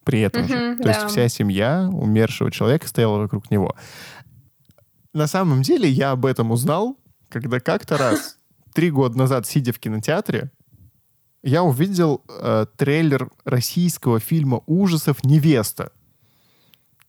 при 0.04 0.22
этом 0.22 0.44
угу, 0.44 0.54
же. 0.54 0.78
То 0.78 0.84
да. 0.84 0.90
есть 0.92 1.08
вся 1.08 1.28
семья 1.28 1.90
умершего 1.92 2.50
человека 2.50 2.88
стояла 2.88 3.18
вокруг 3.18 3.52
него. 3.52 3.76
На 5.14 5.28
самом 5.28 5.64
деле 5.64 5.90
я 5.90 6.12
об 6.12 6.26
этом 6.26 6.52
узнал, 6.52 6.98
когда 7.30 7.60
как-то 7.60 7.98
раз, 7.98 8.38
три 8.74 8.90
года 8.90 9.18
назад, 9.18 9.46
сидя 9.46 9.74
в 9.74 9.80
кинотеатре, 9.80 10.50
я 11.44 11.64
увидел 11.64 12.24
э, 12.30 12.66
трейлер 12.78 13.30
российского 13.44 14.20
фильма 14.20 14.64
ужасов 14.66 15.24
«Невеста», 15.24 15.92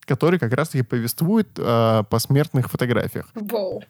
который 0.01 0.37
как 0.37 0.53
раз-таки 0.53 0.83
повествует 0.83 1.47
э, 1.57 1.61
о 1.63 2.03
посмертных 2.03 2.69
фотографиях. 2.69 3.29
Воу. 3.33 3.81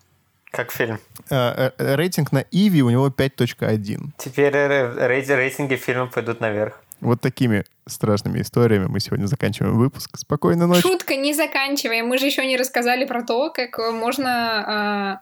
Как 0.51 0.71
фильм. 0.71 0.99
Э, 1.29 1.71
э, 1.77 1.95
рейтинг 1.95 2.31
на 2.31 2.43
Иви 2.51 2.81
у 2.81 2.89
него 2.89 3.09
5.1. 3.09 4.12
Теперь 4.17 4.53
рейтинги 4.53 5.75
фильма 5.75 6.07
пойдут 6.07 6.39
наверх. 6.39 6.81
Вот 7.01 7.21
такими 7.21 7.63
страшными 7.88 8.41
историями 8.41 8.88
мы 8.88 8.99
сегодня 8.99 9.25
заканчиваем 9.27 9.77
выпуск. 9.77 10.17
Спокойной 10.17 10.67
ночи. 10.67 10.81
Шутка, 10.81 11.15
не 11.15 11.33
заканчиваем. 11.33 12.07
Мы 12.07 12.17
же 12.17 12.25
еще 12.25 12.45
не 12.45 12.57
рассказали 12.57 13.05
про 13.05 13.23
то, 13.23 13.51
как 13.51 13.77
можно 13.93 15.21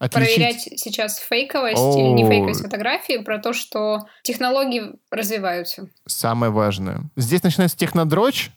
э, 0.00 0.08
проверять 0.08 0.60
сейчас 0.60 1.18
фейковость 1.18 1.78
О. 1.78 1.98
или 1.98 2.08
не 2.08 2.28
фейковость 2.28 2.62
фотографии, 2.62 3.18
про 3.18 3.38
то, 3.38 3.52
что 3.52 4.06
технологии 4.22 4.92
развиваются. 5.10 5.88
Самое 6.06 6.52
важное. 6.52 7.02
Здесь 7.16 7.42
начинается 7.42 7.76
технодрочь, 7.76 8.50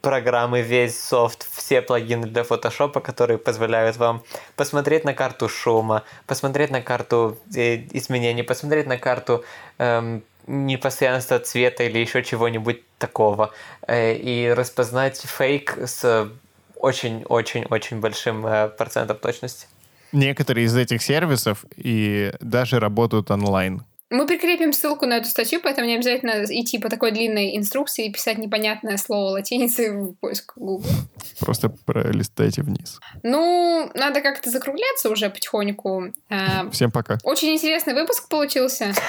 программы, 0.00 0.62
весь 0.62 1.00
софт, 1.00 1.46
все 1.52 1.82
плагины 1.82 2.26
для 2.26 2.44
фотошопа, 2.44 3.00
которые 3.00 3.38
позволяют 3.38 3.96
вам 3.96 4.22
посмотреть 4.56 5.04
на 5.04 5.14
карту 5.14 5.48
шума, 5.48 6.04
посмотреть 6.26 6.70
на 6.70 6.80
карту 6.80 7.38
э, 7.54 7.76
изменений, 7.92 8.42
посмотреть 8.42 8.86
на 8.86 8.98
карту 8.98 9.44
эм, 9.78 10.22
непостоянства 10.46 11.38
цвета 11.38 11.84
или 11.84 11.98
еще 11.98 12.22
чего-нибудь 12.22 12.82
такого, 12.98 13.52
э, 13.86 14.14
и 14.14 14.48
распознать 14.48 15.20
фейк 15.20 15.78
с 15.84 16.30
очень-очень-очень 16.76 18.00
большим 18.00 18.46
э, 18.46 18.68
процентом 18.68 19.18
точности. 19.18 19.66
Некоторые 20.12 20.66
из 20.66 20.76
этих 20.76 21.02
сервисов 21.02 21.64
и 21.76 22.32
даже 22.40 22.80
работают 22.80 23.30
онлайн. 23.30 23.82
Мы 24.10 24.26
прикрепим 24.26 24.72
ссылку 24.72 25.06
на 25.06 25.18
эту 25.18 25.28
статью, 25.28 25.60
поэтому 25.62 25.86
не 25.86 25.94
обязательно 25.94 26.44
идти 26.44 26.78
по 26.80 26.88
такой 26.90 27.12
длинной 27.12 27.56
инструкции 27.56 28.06
и 28.06 28.12
писать 28.12 28.38
непонятное 28.38 28.96
слово 28.96 29.30
латиницей 29.30 29.90
в 29.90 30.14
поиск 30.14 30.54
Google. 30.56 30.90
Просто 31.38 31.68
пролистайте 31.86 32.62
вниз. 32.62 32.98
Ну, 33.22 33.88
надо 33.94 34.20
как-то 34.20 34.50
закругляться 34.50 35.10
уже 35.10 35.30
потихоньку. 35.30 36.12
А, 36.28 36.68
Всем 36.70 36.90
пока. 36.90 37.18
Очень 37.22 37.54
интересный 37.54 37.94
выпуск 37.94 38.28
получился. 38.28 38.92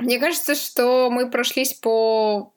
Мне 0.00 0.18
кажется, 0.18 0.56
что 0.56 1.08
мы 1.08 1.30
прошлись 1.30 1.74
по 1.74 2.52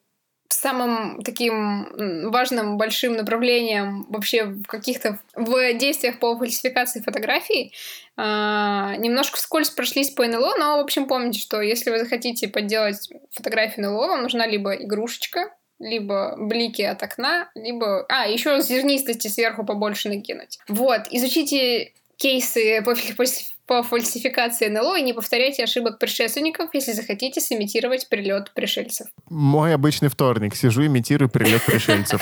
самым 0.50 1.22
таким 1.24 2.30
важным 2.32 2.78
большим 2.78 3.14
направлением 3.14 4.06
вообще 4.10 4.46
в 4.46 4.64
каких-то 4.64 5.20
в 5.36 5.74
действиях 5.74 6.20
по 6.20 6.38
фальсификации 6.38 7.02
фотографий 7.02 7.74
э, 8.18 8.22
немножко 8.22 9.38
вскользь 9.38 9.70
прошлись 9.70 10.12
по 10.12 10.26
НЛО, 10.26 10.56
но 10.58 10.78
в 10.78 10.82
общем 10.82 11.08
помните, 11.08 11.40
что 11.40 11.62
если 11.62 11.92
вы 11.92 12.00
захотите 12.00 12.48
подделать 12.48 13.10
фотографию 13.32 13.90
НЛО, 13.90 14.08
вам 14.08 14.22
нужна 14.24 14.48
либо 14.48 14.74
игрушечка, 14.74 15.52
либо 15.80 16.36
блики 16.38 16.82
от 16.82 17.04
окна, 17.04 17.50
либо... 17.56 18.06
А, 18.08 18.28
еще 18.28 18.62
зернистости 18.62 19.28
сверху 19.28 19.66
побольше 19.66 20.10
накинуть. 20.10 20.60
Вот, 20.68 21.02
изучите 21.12 21.92
кейсы 22.18 22.82
по, 22.82 22.96
по 23.68 23.84
фальсификации 23.84 24.68
НЛО 24.68 25.00
и 25.00 25.02
не 25.02 25.14
повторяйте 25.14 25.64
ошибок 25.64 26.00
предшественников, 26.00 26.70
если 26.74 26.92
захотите 26.92 27.42
сымитировать 27.42 28.10
прилет 28.10 28.52
пришельцев. 28.54 29.08
Мой 29.30 29.74
обычный 29.74 30.10
вторник. 30.10 30.56
Сижу, 30.56 30.86
имитирую 30.86 31.30
прилет 31.30 31.64
пришельцев. 31.66 32.22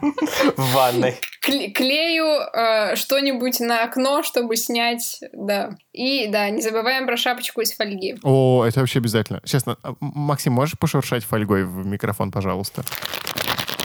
В 0.00 0.72
ванной. 0.72 1.16
Клею 1.42 2.24
э, 2.24 2.96
что-нибудь 2.96 3.60
на 3.60 3.84
окно, 3.84 4.22
чтобы 4.22 4.56
снять, 4.56 5.20
да. 5.32 5.76
И, 5.92 6.26
да, 6.28 6.48
не 6.48 6.62
забываем 6.62 7.06
про 7.06 7.16
шапочку 7.18 7.60
из 7.60 7.72
фольги. 7.74 8.16
О, 8.22 8.64
это 8.66 8.80
вообще 8.80 8.98
обязательно. 8.98 9.42
Честно, 9.44 9.76
Максим, 10.00 10.54
можешь 10.54 10.78
пошуршать 10.78 11.24
фольгой 11.24 11.64
в 11.64 11.84
микрофон, 11.86 12.30
пожалуйста? 12.30 12.82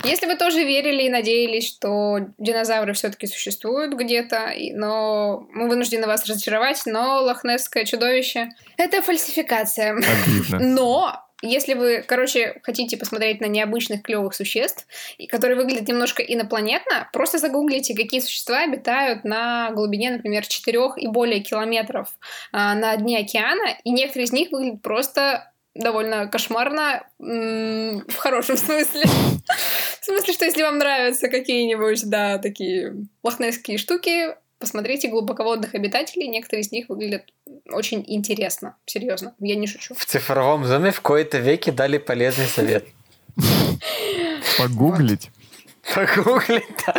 Если 0.05 0.27
вы 0.27 0.35
тоже 0.35 0.63
верили 0.63 1.03
и 1.03 1.09
надеялись, 1.09 1.67
что 1.67 2.19
динозавры 2.37 2.93
все-таки 2.93 3.27
существуют 3.27 3.93
где-то, 3.93 4.51
но 4.73 5.47
мы 5.51 5.67
вынуждены 5.67 6.05
вас 6.05 6.25
разочаровать, 6.25 6.81
но 6.85 7.21
лохнесское 7.21 7.85
чудовище— 7.85 8.49
это 8.77 9.01
фальсификация. 9.01 9.95
Обидно. 9.95 10.59
Но 10.75 11.25
если 11.41 11.73
вы, 11.73 12.03
короче, 12.05 12.59
хотите 12.63 12.97
посмотреть 12.97 13.41
на 13.41 13.45
необычных 13.45 14.01
клевых 14.01 14.33
существ, 14.33 14.87
которые 15.29 15.57
выглядят 15.57 15.87
немножко 15.87 16.23
инопланетно, 16.23 17.09
просто 17.11 17.37
загуглите, 17.37 17.95
какие 17.95 18.19
существа 18.19 18.63
обитают 18.63 19.23
на 19.23 19.71
глубине, 19.71 20.11
например, 20.11 20.45
4 20.45 20.79
и 20.97 21.07
более 21.07 21.41
километров 21.41 22.15
а, 22.51 22.73
на 22.73 22.95
дне 22.95 23.19
океана, 23.19 23.77
и 23.83 23.91
некоторые 23.91 24.25
из 24.25 24.31
них 24.31 24.51
выглядят 24.51 24.81
просто 24.81 25.51
довольно 25.75 26.27
кошмарно 26.27 27.03
в 27.19 28.15
хорошем 28.17 28.57
смысле. 28.57 29.03
В 30.01 30.05
смысле, 30.05 30.33
что 30.33 30.45
если 30.45 30.63
вам 30.63 30.77
нравятся 30.77 31.27
какие-нибудь, 31.27 32.09
да, 32.09 32.37
такие 32.37 33.07
лохнесские 33.23 33.77
штуки, 33.77 34.35
посмотрите 34.59 35.09
глубоководных 35.09 35.75
обитателей. 35.75 36.27
Некоторые 36.27 36.61
из 36.61 36.71
них 36.71 36.89
выглядят 36.89 37.23
очень 37.69 38.03
интересно. 38.07 38.77
Серьезно, 38.85 39.35
я 39.39 39.55
не 39.55 39.67
шучу. 39.67 39.93
В 39.95 40.05
цифровом 40.05 40.65
зоме 40.65 40.91
в 40.91 41.01
кои-то 41.01 41.37
веке 41.37 41.71
дали 41.71 41.97
полезный 41.97 42.47
совет. 42.47 42.85
Погуглить. 44.57 45.29
Погуглить, 45.93 46.63
да. 46.87 46.93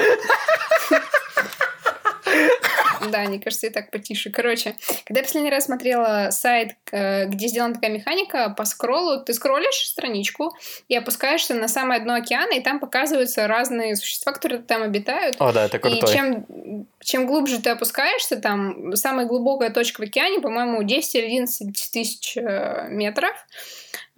Да, 3.11 3.21
мне 3.21 3.39
кажется, 3.39 3.67
и 3.67 3.71
так 3.71 3.91
потише. 3.91 4.31
Короче, 4.31 4.77
когда 5.05 5.21
я 5.21 5.25
последний 5.25 5.51
раз 5.51 5.65
смотрела 5.65 6.29
сайт, 6.31 6.77
э, 6.93 7.27
где 7.27 7.49
сделана 7.49 7.75
такая 7.75 7.91
механика, 7.91 8.51
по 8.57 8.65
скроллу, 8.65 9.23
ты 9.23 9.33
скроллишь 9.33 9.89
страничку 9.89 10.53
и 10.89 10.97
опускаешься 10.97 11.55
на 11.55 11.69
самое 11.69 12.01
дно 12.01 12.15
океана, 12.15 12.55
и 12.55 12.61
там 12.61 12.81
показываются 12.81 13.47
разные 13.47 13.97
существа, 13.97 14.33
которые 14.33 14.63
там 14.63 14.83
обитают. 14.83 15.37
О, 15.39 15.53
да, 15.53 15.67
это 15.67 15.79
крутой. 15.79 16.11
И 16.11 16.13
чем, 16.13 16.87
чем 17.01 17.27
глубже 17.27 17.61
ты 17.61 17.71
опускаешься, 17.71 18.37
там 18.37 18.95
самая 18.97 19.27
глубокая 19.27 19.71
точка 19.71 20.01
в 20.01 20.05
океане, 20.05 20.41
по-моему, 20.41 20.83
10 20.83 21.15
или 21.15 21.27
11 21.27 21.91
тысяч 21.93 22.37
э, 22.37 22.89
метров. 22.89 23.33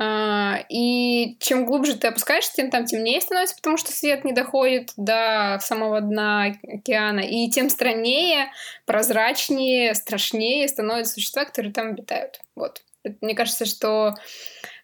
А, 0.01 0.61
и 0.69 1.37
чем 1.41 1.67
глубже 1.67 1.97
ты 1.97 2.07
опускаешься, 2.07 2.53
тем 2.55 2.71
там 2.71 2.85
темнее 2.85 3.21
становится, 3.21 3.57
потому 3.57 3.77
что 3.77 3.93
свет 3.93 4.25
не 4.25 4.33
доходит 4.33 4.93
до 4.97 5.59
самого 5.61 6.01
дна 6.01 6.55
океана. 6.63 7.21
И 7.21 7.51
тем 7.51 7.69
страннее, 7.69 8.51
прозрачнее, 8.87 9.95
страшнее 9.95 10.69
становятся 10.69 11.15
существа, 11.15 11.45
которые 11.45 11.73
там 11.73 11.89
обитают. 11.89 12.41
Вот. 12.55 12.83
Мне 13.21 13.35
кажется, 13.35 13.65
что 13.65 14.15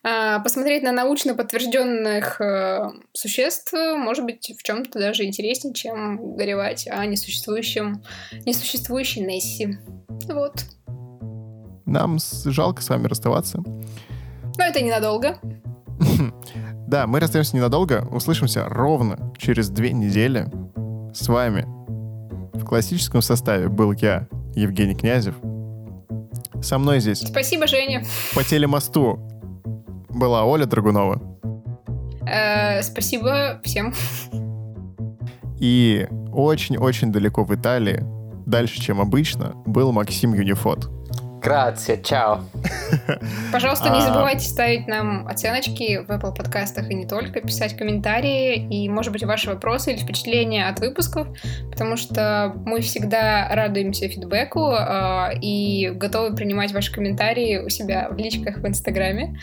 э, 0.02 0.40
посмотреть 0.42 0.82
на 0.82 0.92
научно 0.92 1.34
подтвержденных 1.34 2.40
э, 2.40 2.90
существ 3.12 3.72
может 3.72 4.24
быть 4.24 4.52
в 4.58 4.62
чем-то 4.62 4.98
даже 4.98 5.24
интереснее, 5.24 5.74
чем 5.74 6.36
горевать 6.36 6.88
о 6.90 7.04
несуществующем, 7.06 8.02
несуществующей 8.46 9.22
Несси. 9.22 9.78
Вот. 10.28 10.64
Нам 11.86 12.18
жалко 12.46 12.82
с 12.82 12.88
вами 12.88 13.06
расставаться. 13.06 13.62
Но 14.58 14.64
это 14.64 14.80
ненадолго. 14.80 15.38
Да, 16.86 17.06
мы 17.06 17.18
расстаемся 17.18 17.56
ненадолго. 17.56 18.06
Услышимся 18.10 18.66
ровно 18.68 19.32
через 19.38 19.70
две 19.70 19.92
недели. 19.92 20.46
С 21.14 21.26
вами 21.28 21.66
в 22.52 22.64
классическом 22.64 23.22
составе 23.22 23.68
был 23.68 23.92
я, 23.92 24.28
Евгений 24.54 24.94
Князев. 24.94 25.34
Со 26.62 26.78
мной 26.78 27.00
здесь... 27.00 27.20
Спасибо, 27.20 27.66
Женя. 27.66 28.04
По 28.34 28.44
телемосту 28.44 29.18
была 30.10 30.44
Оля 30.44 30.66
Драгунова. 30.66 31.20
Э, 32.26 32.82
спасибо 32.82 33.60
всем. 33.64 33.92
И 35.58 36.06
очень-очень 36.32 37.12
далеко 37.12 37.44
в 37.44 37.54
Италии, 37.54 38.04
дальше, 38.46 38.80
чем 38.80 39.00
обычно, 39.00 39.52
был 39.66 39.92
Максим 39.92 40.34
Юнифот. 40.34 40.90
Грация, 41.44 41.98
чао. 41.98 42.40
Пожалуйста, 43.52 43.90
не 43.90 43.98
а. 43.98 44.00
забывайте 44.00 44.48
ставить 44.48 44.88
нам 44.88 45.28
оценочки 45.28 45.98
в 45.98 46.10
Apple 46.10 46.34
подкастах 46.34 46.90
и 46.90 46.94
не 46.94 47.06
только, 47.06 47.42
писать 47.42 47.76
комментарии 47.76 48.56
и, 48.56 48.88
может 48.88 49.12
быть, 49.12 49.24
ваши 49.24 49.50
вопросы 49.50 49.92
или 49.92 49.98
впечатления 49.98 50.66
от 50.66 50.80
выпусков, 50.80 51.28
потому 51.70 51.98
что 51.98 52.54
мы 52.64 52.80
всегда 52.80 53.46
радуемся 53.50 54.08
фидбэку 54.08 54.72
э, 54.72 55.38
и 55.42 55.90
готовы 55.94 56.34
принимать 56.34 56.72
ваши 56.72 56.90
комментарии 56.90 57.58
у 57.58 57.68
себя 57.68 58.08
в 58.10 58.16
личках 58.16 58.56
в 58.56 58.66
Инстаграме. 58.66 59.38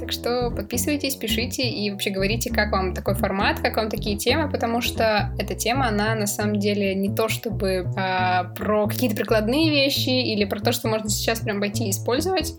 Так 0.00 0.10
что 0.10 0.50
подписывайтесь, 0.50 1.16
пишите 1.16 1.68
и 1.68 1.90
вообще 1.90 2.08
говорите, 2.08 2.50
как 2.50 2.72
вам 2.72 2.94
такой 2.94 3.14
формат, 3.14 3.60
как 3.60 3.76
вам 3.76 3.90
такие 3.90 4.16
темы, 4.16 4.50
потому 4.50 4.80
что 4.80 5.34
эта 5.38 5.54
тема, 5.54 5.88
она 5.88 6.14
на 6.14 6.26
самом 6.26 6.58
деле 6.58 6.94
не 6.94 7.14
то 7.14 7.28
чтобы 7.28 7.86
э, 7.94 8.44
про 8.56 8.86
какие-то 8.88 9.16
прикладные 9.16 9.68
вещи 9.68 10.08
или 10.08 10.46
про 10.46 10.58
то, 10.58 10.72
что 10.72 10.88
можно 10.88 11.10
сейчас 11.10 11.41
прям 11.44 11.60
пойти 11.60 11.86
и 11.86 11.90
использовать, 11.90 12.54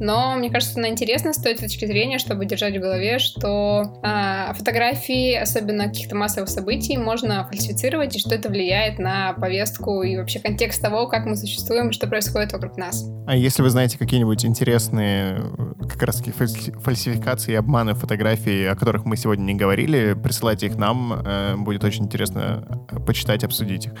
но 0.00 0.36
мне 0.36 0.50
кажется, 0.50 0.78
она 0.78 0.88
интересна 0.88 1.32
с 1.32 1.38
той 1.38 1.54
точки 1.54 1.84
зрения, 1.84 2.18
чтобы 2.18 2.46
держать 2.46 2.76
в 2.76 2.80
голове, 2.80 3.18
что 3.18 4.00
э, 4.02 4.54
фотографии, 4.54 5.34
особенно 5.34 5.88
каких-то 5.88 6.16
массовых 6.16 6.48
событий, 6.48 6.96
можно 6.96 7.46
фальсифицировать, 7.46 8.16
и 8.16 8.18
что 8.18 8.34
это 8.34 8.48
влияет 8.48 8.98
на 8.98 9.32
повестку 9.34 10.02
и 10.02 10.16
вообще 10.16 10.40
контекст 10.40 10.80
того, 10.80 11.06
как 11.06 11.26
мы 11.26 11.36
существуем, 11.36 11.92
что 11.92 12.06
происходит 12.06 12.52
вокруг 12.52 12.76
нас. 12.76 13.04
А 13.26 13.36
если 13.36 13.62
вы 13.62 13.70
знаете 13.70 13.98
какие-нибудь 13.98 14.44
интересные 14.44 15.42
как 15.88 16.02
раз 16.02 16.16
таки 16.16 16.32
фальсификации 16.32 17.52
и 17.52 17.54
обманы 17.54 17.94
фотографий, 17.94 18.66
о 18.66 18.76
которых 18.76 19.04
мы 19.04 19.16
сегодня 19.16 19.44
не 19.44 19.54
говорили, 19.54 20.14
присылайте 20.14 20.66
их 20.66 20.76
нам, 20.76 21.12
э, 21.12 21.56
будет 21.56 21.84
очень 21.84 22.04
интересно 22.04 22.86
почитать, 23.06 23.44
обсудить 23.44 23.86
их. 23.86 23.92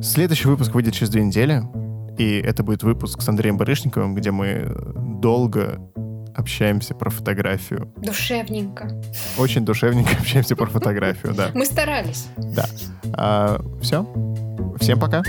Следующий 0.00 0.48
выпуск 0.48 0.72
выйдет 0.74 0.94
через 0.94 1.10
две 1.10 1.24
недели. 1.24 1.62
И 2.18 2.40
это 2.44 2.62
будет 2.62 2.82
выпуск 2.82 3.22
с 3.22 3.28
Андреем 3.28 3.56
Барышниковым, 3.56 4.14
где 4.14 4.30
мы 4.30 4.74
долго 4.96 5.80
общаемся 6.34 6.94
про 6.94 7.10
фотографию. 7.10 7.92
Душевненько. 7.96 8.90
Очень 9.38 9.64
душевненько 9.64 10.16
общаемся 10.20 10.56
про 10.56 10.66
фотографию, 10.66 11.34
да. 11.34 11.50
Мы 11.54 11.64
старались. 11.64 12.26
Да. 12.36 12.66
А, 13.12 13.60
все. 13.80 14.06
Всем 14.80 15.00
пока. 15.00 15.22